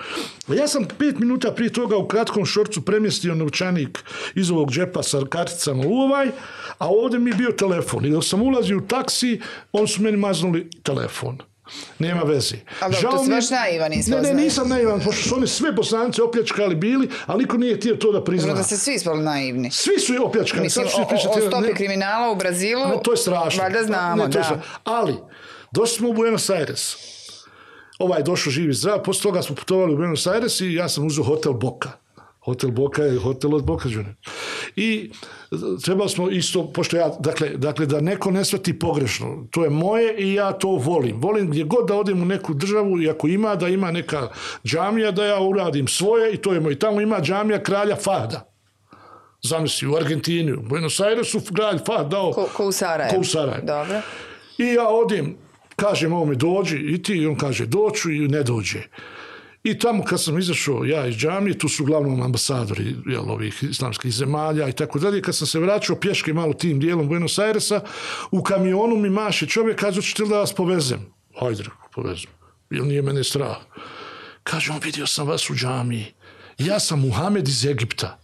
[0.48, 5.20] Ja sam pet minuta prije toga u kratkom šorcu premjestio novčanik iz ovog džepa sa
[5.28, 6.26] karticama u ovaj,
[6.78, 8.04] a ovdje mi je bio telefon.
[8.04, 9.40] I dok sam ulazio u taksi,
[9.72, 11.38] on su meni maznuli telefon.
[11.98, 12.56] Nema veze.
[12.80, 17.08] Ali Žao baš naivan Ne, ne, nisam naivan, pošto su oni sve bosanci opljačkali bili,
[17.26, 18.46] ali niko nije htio to da prizna.
[18.46, 19.70] Dobro da se svi ispali naivni.
[19.70, 20.62] Svi su opljačkali.
[20.62, 23.62] Mislim, o, o, o stopi ne, kriminala u Brazilu, ne, to je strašno.
[23.62, 24.60] Valjda znamo, ne, to da.
[24.84, 25.14] Ali,
[25.72, 26.96] došli smo u Buenos Aires.
[27.98, 31.06] Ovaj je došao živi zdrav, posle toga smo putovali u Buenos Aires i ja sam
[31.06, 32.05] uzeo hotel Boka.
[32.46, 34.14] Hotel Boka je hotel od Boka Junior.
[34.76, 35.10] I
[35.84, 40.14] trebali smo isto, pošto ja, dakle, dakle, da neko ne svati pogrešno, to je moje
[40.18, 41.20] i ja to volim.
[41.20, 44.28] Volim gdje god da odem u neku državu i ako ima, da ima neka
[44.64, 46.78] džamija, da ja uradim svoje i to je moj.
[46.78, 48.52] Tamo ima džamija kralja Fahda.
[49.42, 52.32] Zamisli, u Argentini, u Buenos Airesu, kralj Fahd dao...
[52.32, 53.14] Ko, ko u Sarajevu.
[53.14, 53.66] Ko u Sarajevu.
[53.66, 54.00] Dobro.
[54.58, 55.36] I ja odim,
[55.76, 58.82] kažem ovome dođi i ti, i on kaže doću i ne dođe.
[59.66, 64.12] I tamo kad sam izašao ja iz džamije, tu su uglavnom ambasadori jel, ovih islamskih
[64.12, 65.22] zemalja i tako dalje.
[65.22, 67.80] Kad sam se vraćao pješke malo tim dijelom Buenos Airesa,
[68.30, 71.00] u kamionu mi maše čovjek, kaže, ćete da vas povezem?
[71.40, 71.64] Hajde,
[71.94, 72.30] povezem.
[72.70, 73.56] Ili nije mene strah?
[74.42, 76.06] Kaže, on vidio sam vas u džamiji.
[76.58, 78.18] Ja sam Muhamed iz Egipta.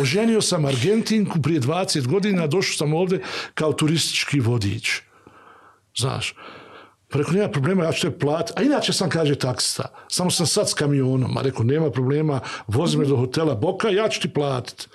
[0.00, 3.22] Oženio sam Argentinku prije 20 godina, došao sam ovde
[3.54, 5.00] kao turistički vodič.
[5.96, 6.34] Znaš,
[7.12, 8.52] Pa rekao, nema problema, ja ću te platiti.
[8.56, 9.84] A inače sam, kaže, taksista.
[10.08, 11.36] Samo sam sad s kamionom.
[11.36, 14.86] A rekao, nema problema, vozi me do hotela Boka, ja ću ti platiti.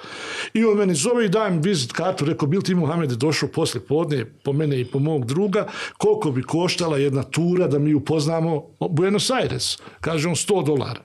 [0.54, 2.26] I on meni zove i dajem vizit kartu.
[2.26, 6.44] Rekao, bil ti Muhammed došao posle podne po mene i po mog druga, koliko bi
[6.44, 9.78] koštala jedna tura da mi upoznamo Buenos Aires.
[10.02, 11.04] Kaže on, 100 dolara.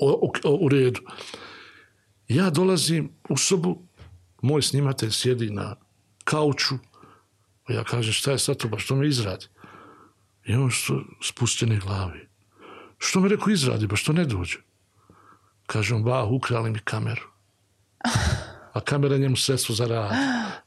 [0.00, 1.00] O, o, u redu.
[2.28, 3.78] Ja dolazim u sobu,
[4.42, 5.76] moj snimatelj sjedi na
[6.24, 6.74] kauču,
[7.68, 9.46] ja kažem, šta je sad to, ba što me izradi?
[10.44, 12.28] I on što spustene glavi.
[12.98, 14.58] Što mi rekao izradi, ba što ne dođe?
[15.66, 17.22] Kaže on, ba, ukrali mi kameru.
[18.72, 20.12] A kamera njemu sredstvo za rad.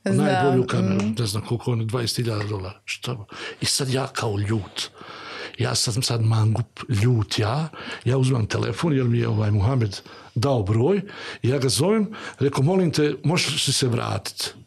[0.18, 1.16] Najbolju kameru, mm.
[1.20, 2.82] ne znam koliko on, 20.000 dolara.
[2.86, 3.28] Što?
[3.62, 4.90] I sad ja kao ljut.
[5.58, 7.70] Ja sam sad mangup, ljut ja.
[8.06, 10.00] Ja uzmam telefon, jer mi je ovaj Muhammed
[10.36, 11.02] dao broj.
[11.44, 14.65] Ja ga zovem, rekao, molim te, možeš li se vratiti?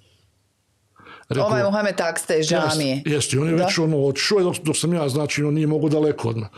[1.29, 2.95] Rekao, ovaj Mohamed Taksta je žamije.
[2.95, 3.65] Jeste, jest, on je da?
[3.65, 6.49] već ono odšao, dok, dok sam ja, znači, on nije mogu daleko odmah.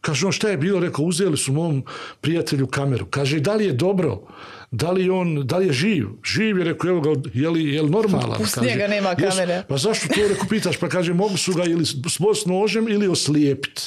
[0.00, 0.80] Kaže, on šta je bilo?
[0.80, 1.84] Rekao, uzeli su mom
[2.20, 3.06] prijatelju kameru.
[3.06, 4.20] Kaže, da li je dobro?
[4.70, 6.08] Da li on, da li je živ?
[6.24, 8.40] Živ je, rekao, evo ga, je li, je li normalan?
[8.62, 9.52] Njega nema kamere.
[9.52, 10.76] Jes, pa zašto to, rekao, pitaš?
[10.76, 13.82] Pa kaže, mogu su ga ili s nožem ili oslijepiti.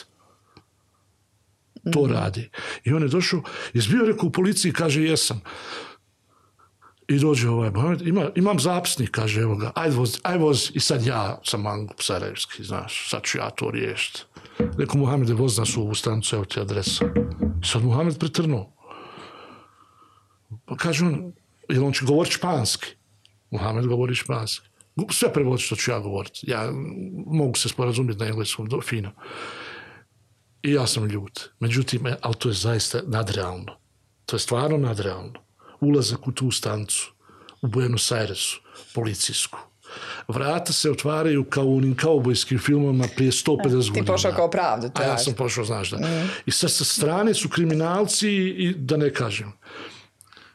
[1.93, 2.49] to radi.
[2.83, 3.41] I on je došao,
[3.73, 5.41] jesi bio rekao u policiji, kaže jesam.
[7.07, 10.79] I dođe ovaj Mohamed, ima, imam zapisnik, kaže, evo ga, aj voz, aj voz, i
[10.79, 14.23] sad ja sam mangup sarajevski, znaš, sad ću ja to riješiti.
[14.59, 17.05] Rekao Mohamede, voz nas u ovu stanicu, evo ti adresa.
[17.63, 18.73] I sad Mohamed pretrnuo.
[20.65, 21.33] Pa kaže on,
[21.69, 22.87] jel on će govoriti španski?
[23.51, 24.67] Mohamed govori španski.
[25.11, 26.39] Sve prevodi što ću ja govoriti.
[26.43, 26.71] Ja
[27.25, 29.11] mogu se sporazumjeti na engleskom, do, fino.
[30.63, 31.49] I ja sam ljut.
[31.59, 33.77] Međutim, ali to je zaista nadrealno.
[34.25, 35.46] To je stvarno nadrealno.
[35.79, 37.13] Ulazak u tu stancu,
[37.61, 38.61] u Buenos Airesu,
[38.93, 39.59] policijsku.
[40.27, 43.93] Vrata se otvaraju kao u onim kaubojskim filmovima prije 150 godina.
[43.93, 44.89] Ti pošao kao pravdu.
[44.93, 45.97] A ja sam pošao, znaš da.
[45.97, 46.29] Mm.
[46.45, 49.53] I sad sa strane su kriminalci i da ne kažem.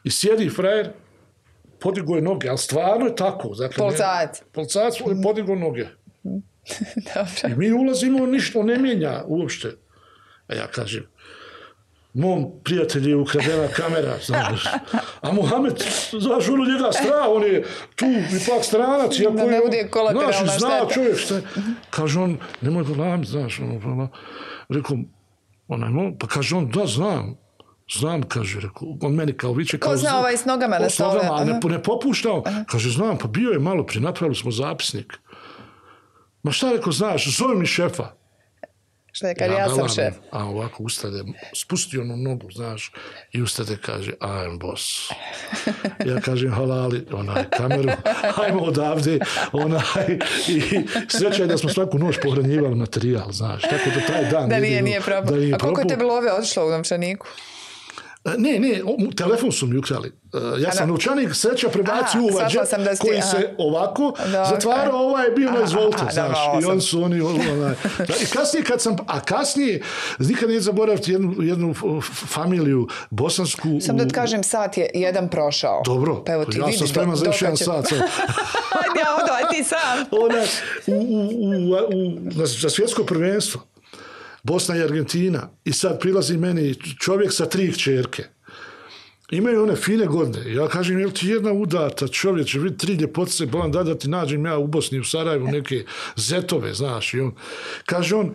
[0.03, 0.91] I sjedi frajer,
[1.79, 3.55] podigo je noge, ali stvarno je tako.
[3.55, 4.41] Dakle, Policajac.
[4.51, 5.87] Policajac je podigo noge.
[7.13, 7.49] Dobro.
[7.49, 9.75] I mi ulazimo, ništa ne mijenja uopšte.
[10.47, 11.07] A ja kažem,
[12.13, 14.63] mom prijatelju je ukradena kamera, znaš.
[15.21, 17.63] A Mohamed, znaš, ono njega strah, on je
[17.95, 19.19] tu ipak stranac.
[19.19, 20.93] Iako Da ne bude kolateralna znaš, zna šteta.
[20.93, 21.41] čovjek šta je.
[21.89, 23.59] Kaže on, nemoj ga lamit, znaš.
[23.59, 24.09] Ono, ono.
[24.69, 24.97] Rekao,
[25.67, 27.43] onaj, pa kaže on, da, znam.
[27.99, 29.97] Znam, kaže, rekao, on meni kao viče, kao...
[29.97, 31.69] zna ovaj s nogama na stole, ne, aha.
[31.69, 32.43] ne popuštao.
[32.67, 35.13] Kaže, znam, pa bio je malo prije, napravili smo zapisnik.
[36.43, 38.22] Ma šta rekao, znaš, zove mi šefa.
[39.15, 40.13] Što je, kaže, ja sam galanim, šef.
[40.31, 41.23] A ovako ustade,
[41.55, 42.91] spusti onu nogu, znaš,
[43.31, 45.09] i ustade kaže, I am boss.
[46.09, 47.89] Ja kažem, halali, onaj, kameru,
[48.37, 49.19] ajmo odavde,
[49.51, 50.61] onaj, i
[51.09, 54.49] sreća je da smo svaku noć pohranjivali materijal, znaš, tako da taj dan...
[54.49, 55.35] Da nije, nije propao.
[55.35, 55.97] nije A koliko je propao.
[55.97, 57.27] tebi love otišlo u novčaniku?
[58.25, 58.81] E, Ne, ne,
[59.17, 60.07] telefon su mi ukrali.
[60.57, 62.45] E, Ja sam novčanik sreća prebacio u ovaj
[62.99, 63.27] koji aha.
[63.27, 64.45] se ovako Dobro.
[64.49, 66.37] zatvarao, ovaj je bio na izvolite, znaš.
[66.45, 67.73] dobro, I on su oni, onaj,
[68.07, 69.81] da, i kasnije kad sam, a kasnije,
[70.19, 71.73] nikad nije zaboraviti jednu, jednu
[72.27, 73.67] familiju bosansku.
[73.81, 75.81] Sam da ti kažem, sat je jedan prošao.
[75.85, 77.87] Dobro, Pa evo ti ja vidi sam spreman za još jedan sat.
[77.87, 77.99] sad.
[78.99, 80.05] Ja odo, ti sam.
[80.11, 80.43] Ona,
[80.87, 82.19] u, u, u, u,
[82.63, 83.61] na, svjetsko prvenstvo,
[84.43, 88.23] Bosna i Argentina, i sad prilazi meni čovjek sa tri kćerke.
[89.31, 90.53] Imaju one fine godine.
[90.53, 94.45] Ja kažem, jel ti jedna udata čovječe, vidi tri ljepotice, bolam da da ti nađem
[94.45, 95.85] ja u Bosni, u Sarajevu, neke
[96.15, 97.13] zetove, znaš.
[97.13, 97.31] I on,
[97.85, 98.33] kaže on,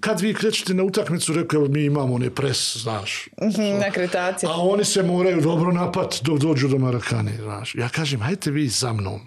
[0.00, 3.28] kad vi krećete na utakmicu, rekao, evo, mi imamo one pres, znaš.
[3.42, 4.48] Mhm, Na kretaciji.
[4.52, 7.74] A oni se moraju dobro napat dok dođu do Marakane, znaš.
[7.74, 9.20] Ja kažem, hajte vi za mnom.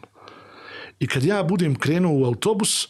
[0.99, 2.87] I kad ja budem krenuo u autobus,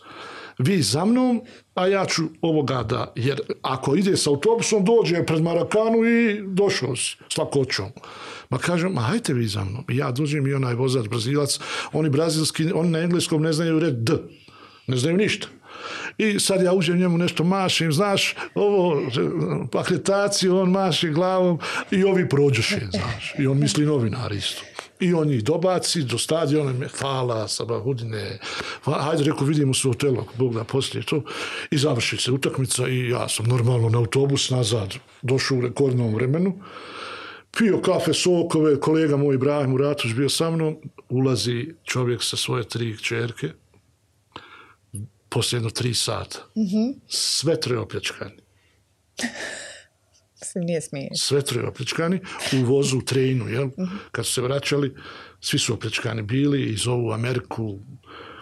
[0.59, 1.41] vi za mnom,
[1.75, 6.95] a ja ću ovoga da, jer ako ide s autobusom, dođe pred Marakanu i došao
[7.29, 7.85] s lakoćom.
[8.49, 9.83] Ma kažem, ma hajte vi za mnom.
[9.87, 11.59] Ja dođem i onaj vozač, brazilac,
[11.93, 14.13] oni brazilski, oni na engleskom ne znaju red D.
[14.87, 15.47] Ne znaju ništa.
[16.17, 19.01] I sad ja uđem njemu nešto mašim, znaš, ovo,
[19.73, 21.59] akreditaciju, on maši glavom
[21.91, 23.33] i ovi prođoše, znaš.
[23.39, 24.61] I on misli novinar isto.
[24.99, 28.39] I on ih dobaci do stadiona, me hvala, sabahudine,
[28.83, 31.23] hajde, rekao, vidimo se u hotelu, Bog da poslije to.
[31.71, 36.61] I završi se utakmica i ja sam normalno na autobus nazad došao u rekordnom vremenu.
[37.57, 40.77] Pio kafe, sokove, kolega moj Ibrahim Uratović bio sa mnom,
[41.09, 43.49] ulazi čovjek sa svoje tri kćerke,
[45.29, 46.39] poslije jedno tri sata.
[47.07, 48.37] Sve troje opljačkani.
[50.55, 51.09] Nije smiješ.
[51.15, 52.19] Sve troje opljačkani
[52.53, 53.69] u vozu u trenu, jel?
[54.11, 54.95] Kad su se vraćali,
[55.39, 57.79] svi su opljačkani bili i zovu Ameriku,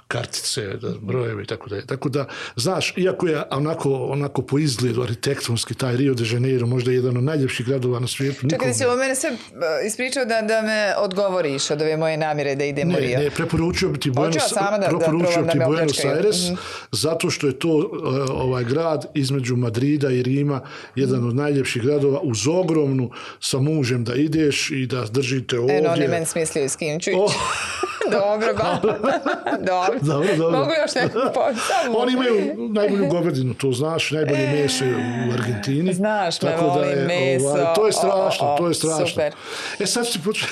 [0.07, 0.61] kartice,
[1.01, 1.85] brojeve i tako dalje.
[1.85, 6.91] Tako da, znaš, iako je onako, onako po izgledu arhitektonski taj Rio de Janeiro, možda
[6.91, 8.35] jedan od najljepših gradova na svijetu.
[8.39, 9.37] Čekaj, nikom da si ovo mene sve uh,
[9.85, 13.19] ispričao da, da me odgovoriš od ove moje namjere da idem u Ne, Rio.
[13.19, 16.05] ne, preporučio bi ti Buenos, da- da preporučio da ti Buenos.
[16.05, 16.55] Aires, Mhm.
[16.91, 17.83] zato što je to uh,
[18.31, 20.61] ovaj grad između Madrida i Rima,
[20.95, 25.77] jedan od najljepših gradova, uz ogromnu sa mužem da ideš i da držite ovdje.
[25.77, 27.19] Eno, oni meni smislio s kim ću ići.
[27.19, 27.33] Oh.
[28.11, 28.79] dobro, ba.
[29.71, 29.96] dobro.
[30.11, 30.59] Dobro, dobro.
[30.59, 31.55] Mogu još neku pomoć?
[31.83, 31.97] Samo.
[31.97, 34.95] Oni imaju najbolju govedinu, to znaš, najbolje meso je
[35.29, 35.93] u Argentini.
[35.93, 37.47] Znaš me, Tako da je, meso.
[37.47, 39.07] Ovaj, to je strašno, o, o, to je strašno.
[39.07, 39.33] super.
[39.79, 40.51] E sad ću početi,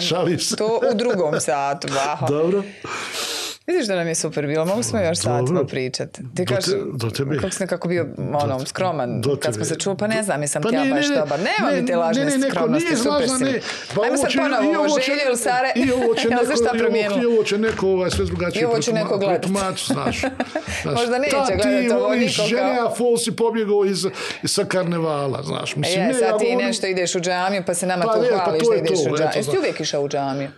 [0.08, 0.56] šalim se.
[0.56, 2.26] To u drugom satu, baha.
[2.26, 2.62] Dobro.
[3.70, 6.22] Vidiš da nam je super bilo, mogu smo još satima pričati.
[6.26, 9.96] Ti Do kažeš, te- kako si nekako bio ono, skroman do kad smo se čuli,
[9.96, 11.38] pa ne znam, jesam Pa ti ja baš ne, dobar.
[11.40, 13.60] Nema Ne, mi te lažne ne, ne, skromnosti, nije super lažna, si ne.
[13.94, 17.22] Pa Ajmo sad ponovo ovo želje ili Sare, I ovo će neko, šta promijenilo.
[17.22, 19.40] I ovo će neko ovaj, sve drugačije ovo će neko gledat.
[19.40, 20.22] protumačiti, znaš.
[20.86, 24.06] Možda neće Ta, gledat ti ovo voliš niko kao- žene, a fol si pobjegao iz,
[24.44, 25.76] sa karnevala, znaš.
[25.76, 28.62] Mislim, ja sad ti nešto ideš u džamiju, pa se nama Pa tu pa hvališ
[28.64, 29.32] da ideš u džamiju.
[29.36, 30.48] Jesi uvijek išao u džamiju?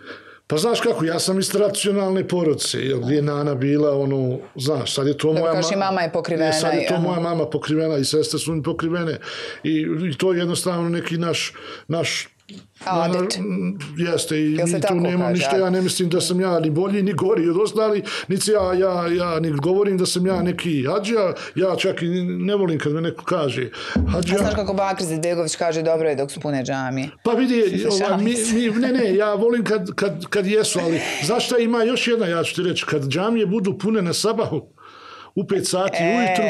[0.52, 4.94] Pa znaš kako, ja sam iz tradicionalne porodice, jel, gdje je Nana bila, ono, znaš,
[4.94, 7.20] sad je to moja kažeš, i mama je pokrivena E, sad je to i- moja
[7.20, 9.18] mama pokrivena i sestre su mi pokrivene.
[9.64, 9.70] I,
[10.04, 11.52] i to je jednostavno neki naš,
[11.88, 12.28] naš
[12.84, 13.38] Adet.
[13.96, 17.02] Jeste, i mi tu nemam kaže, ništa, ja ne mislim da sam ja ni bolji,
[17.02, 21.34] ni gori od ostali, niti ja, ja, ja ni govorim da sam ja neki hađija,
[21.54, 23.70] ja čak i ne volim kad me neko kaže
[24.12, 24.38] hađija.
[24.38, 27.08] Znaš kako Bakr Zedbegović kaže dobro je dok su pune džamije.
[27.24, 31.46] Pa vidi, Šalim mi, mi, ne, ne, ja volim kad, kad, kad jesu, ali znaš
[31.46, 34.72] šta ima još jedna, ja ću ti reći, kad džamije budu pune na sabahu,
[35.34, 36.16] u pet sati E.
[36.18, 36.44] ujutru,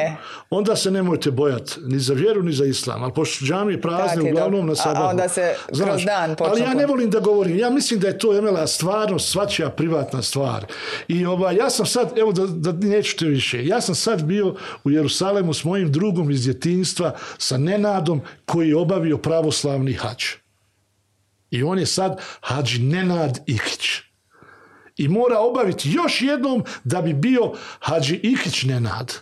[0.51, 3.03] onda se nemojte bojati ni za vjeru, ni za islam.
[3.03, 5.07] Ali pošto džamije prazne, uglavnom na A- a sabahu.
[5.07, 7.59] onda se kroz dan počnu Ali ja ne volim da govorim.
[7.59, 10.66] Ja mislim da je to Emela stvarno svačija privatna stvar.
[11.09, 14.55] I ovaj, ja sam sad, evo da, da neću te više, ja sam sad bio
[14.85, 20.24] u Jerusalemu s mojim drugom iz djetinjstva, sa Nenadom, koji je obavio pravoslavni hađ.
[21.51, 23.89] I on je sad hađi Nenad Ihić.
[24.97, 29.12] I mora obaviti još jednom da bi bio hađi Ihić Nenad.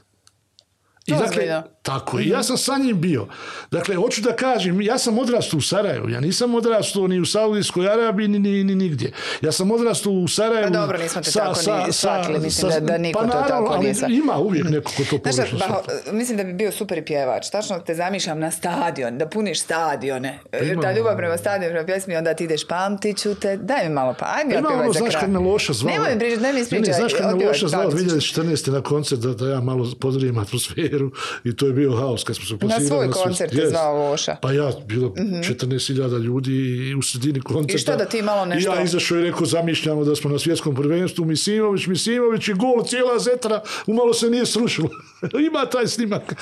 [1.10, 3.26] I dakle, tako, i ja sam sa njim bio.
[3.70, 7.88] Dakle, hoću da kažem, ja sam odrastao u Sarajevu, ja nisam odrastao ni u Saudijskoj
[7.88, 9.12] Arabiji, ni, ni, ni nigdje.
[9.40, 10.62] Ja sam odrastao u Sarajevu...
[10.64, 13.66] Pa dobro, nismo te tako ni shvatili, mislim da- da niko pa to naravno, tako
[13.66, 14.14] ali nije shvatio.
[14.14, 16.12] Ima uvijek neko ko to Znaš, pogrešno ba, shvata.
[16.12, 17.50] mislim da bi bio super pjevač.
[17.50, 20.38] Tačno te zamišljam na stadion, da puniš stadione.
[20.62, 23.56] ima- Ta ljubav prema stadionu, prema pjesmi, onda ti ideš pamtit ću te.
[23.58, 25.20] Daj mi malo pa, ajde Ima otpjevaj ono, za znaš kraj.
[25.20, 25.92] kad me Loša zvao...
[25.92, 26.88] Nemoj mi pričati, daj mi Ne, ispričaj.
[26.88, 27.66] ne, znaš kad me Loša ću.
[27.66, 28.68] 2014.
[28.68, 30.99] na koncert da, da ja malo pozdravim atmosferu
[31.44, 32.86] i to je bio haos kad smo se posvirali.
[32.86, 33.70] svoj sve- koncert Jest.
[33.70, 34.36] zvao Loša.
[34.36, 37.74] Pa ja, bilo 14.000 ljudi i u sredini koncerta.
[37.74, 40.38] I što da ti malo nešto- I ja izašao i rekao, zamišljamo da smo na
[40.38, 44.88] svjetskom prvenstvu, Misimović, Misimović i gol, cijela zetra, umalo se nije srušilo.
[45.48, 46.34] Ima taj snimak.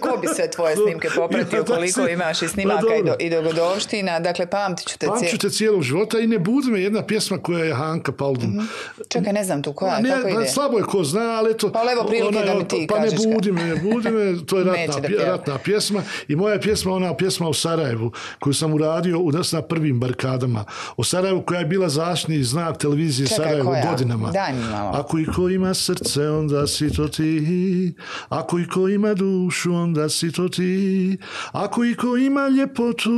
[0.00, 4.20] Ko bi sve tvoje snimke popratio, koliko imaš i Pa snimaka i, do, i dogodovština.
[4.20, 5.38] Dakle, pamtit ću te cijel...
[5.38, 8.68] te cijelog života i ne budi me jedna pjesma koja je Hanka Paldum.
[9.08, 10.46] Čekaj, ne znam tu koja, Pa ne, kako pa ide?
[10.46, 11.72] slabo je ko zna, ali eto...
[11.72, 13.74] Pa evo prilike ona je- da mi ti pa, pa kažeš ne kad- budi me,
[13.84, 16.02] me, to je ratna, pje- ratna pjesma.
[16.28, 20.00] I moja je pjesma, ona pjesma o Sarajevu, koju sam uradio u nas na prvim
[20.00, 20.64] barkadama.
[20.96, 23.90] O Sarajevu koja je bila zaštitni znak televizije Čekaj, Sarajevo koja?
[23.90, 24.30] godinama.
[24.30, 24.90] Daj mi malo.
[24.94, 27.94] Ako i ko ima srce, onda si to ti.
[28.28, 31.16] Ako i ko ima dušu, onda si to ti.
[31.52, 33.12] Ako i ko ima ljepotu,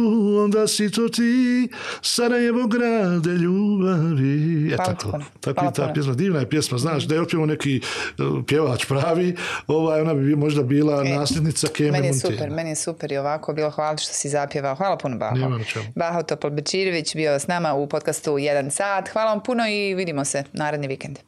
[0.45, 1.69] onda si to ti.
[2.03, 4.73] Sarajevo grade ljubavi.
[4.73, 7.81] E tako, tako ta pjesma, divna je pjesma, znaš, da je otpjevo neki
[8.19, 9.37] uh, pjevač pravi,
[9.67, 13.17] ovaj, ona bi možda bila nasljednica Keme E, Meni je super, meni je super i
[13.17, 14.75] ovako bilo hvala što si zapjevao.
[14.75, 15.37] Hvala puno Baho.
[15.37, 15.85] Nema na čemu.
[15.95, 16.23] Baho
[17.15, 19.09] bio s nama u podcastu 1 sat.
[19.09, 21.19] Hvala vam puno i vidimo se naredni vikend.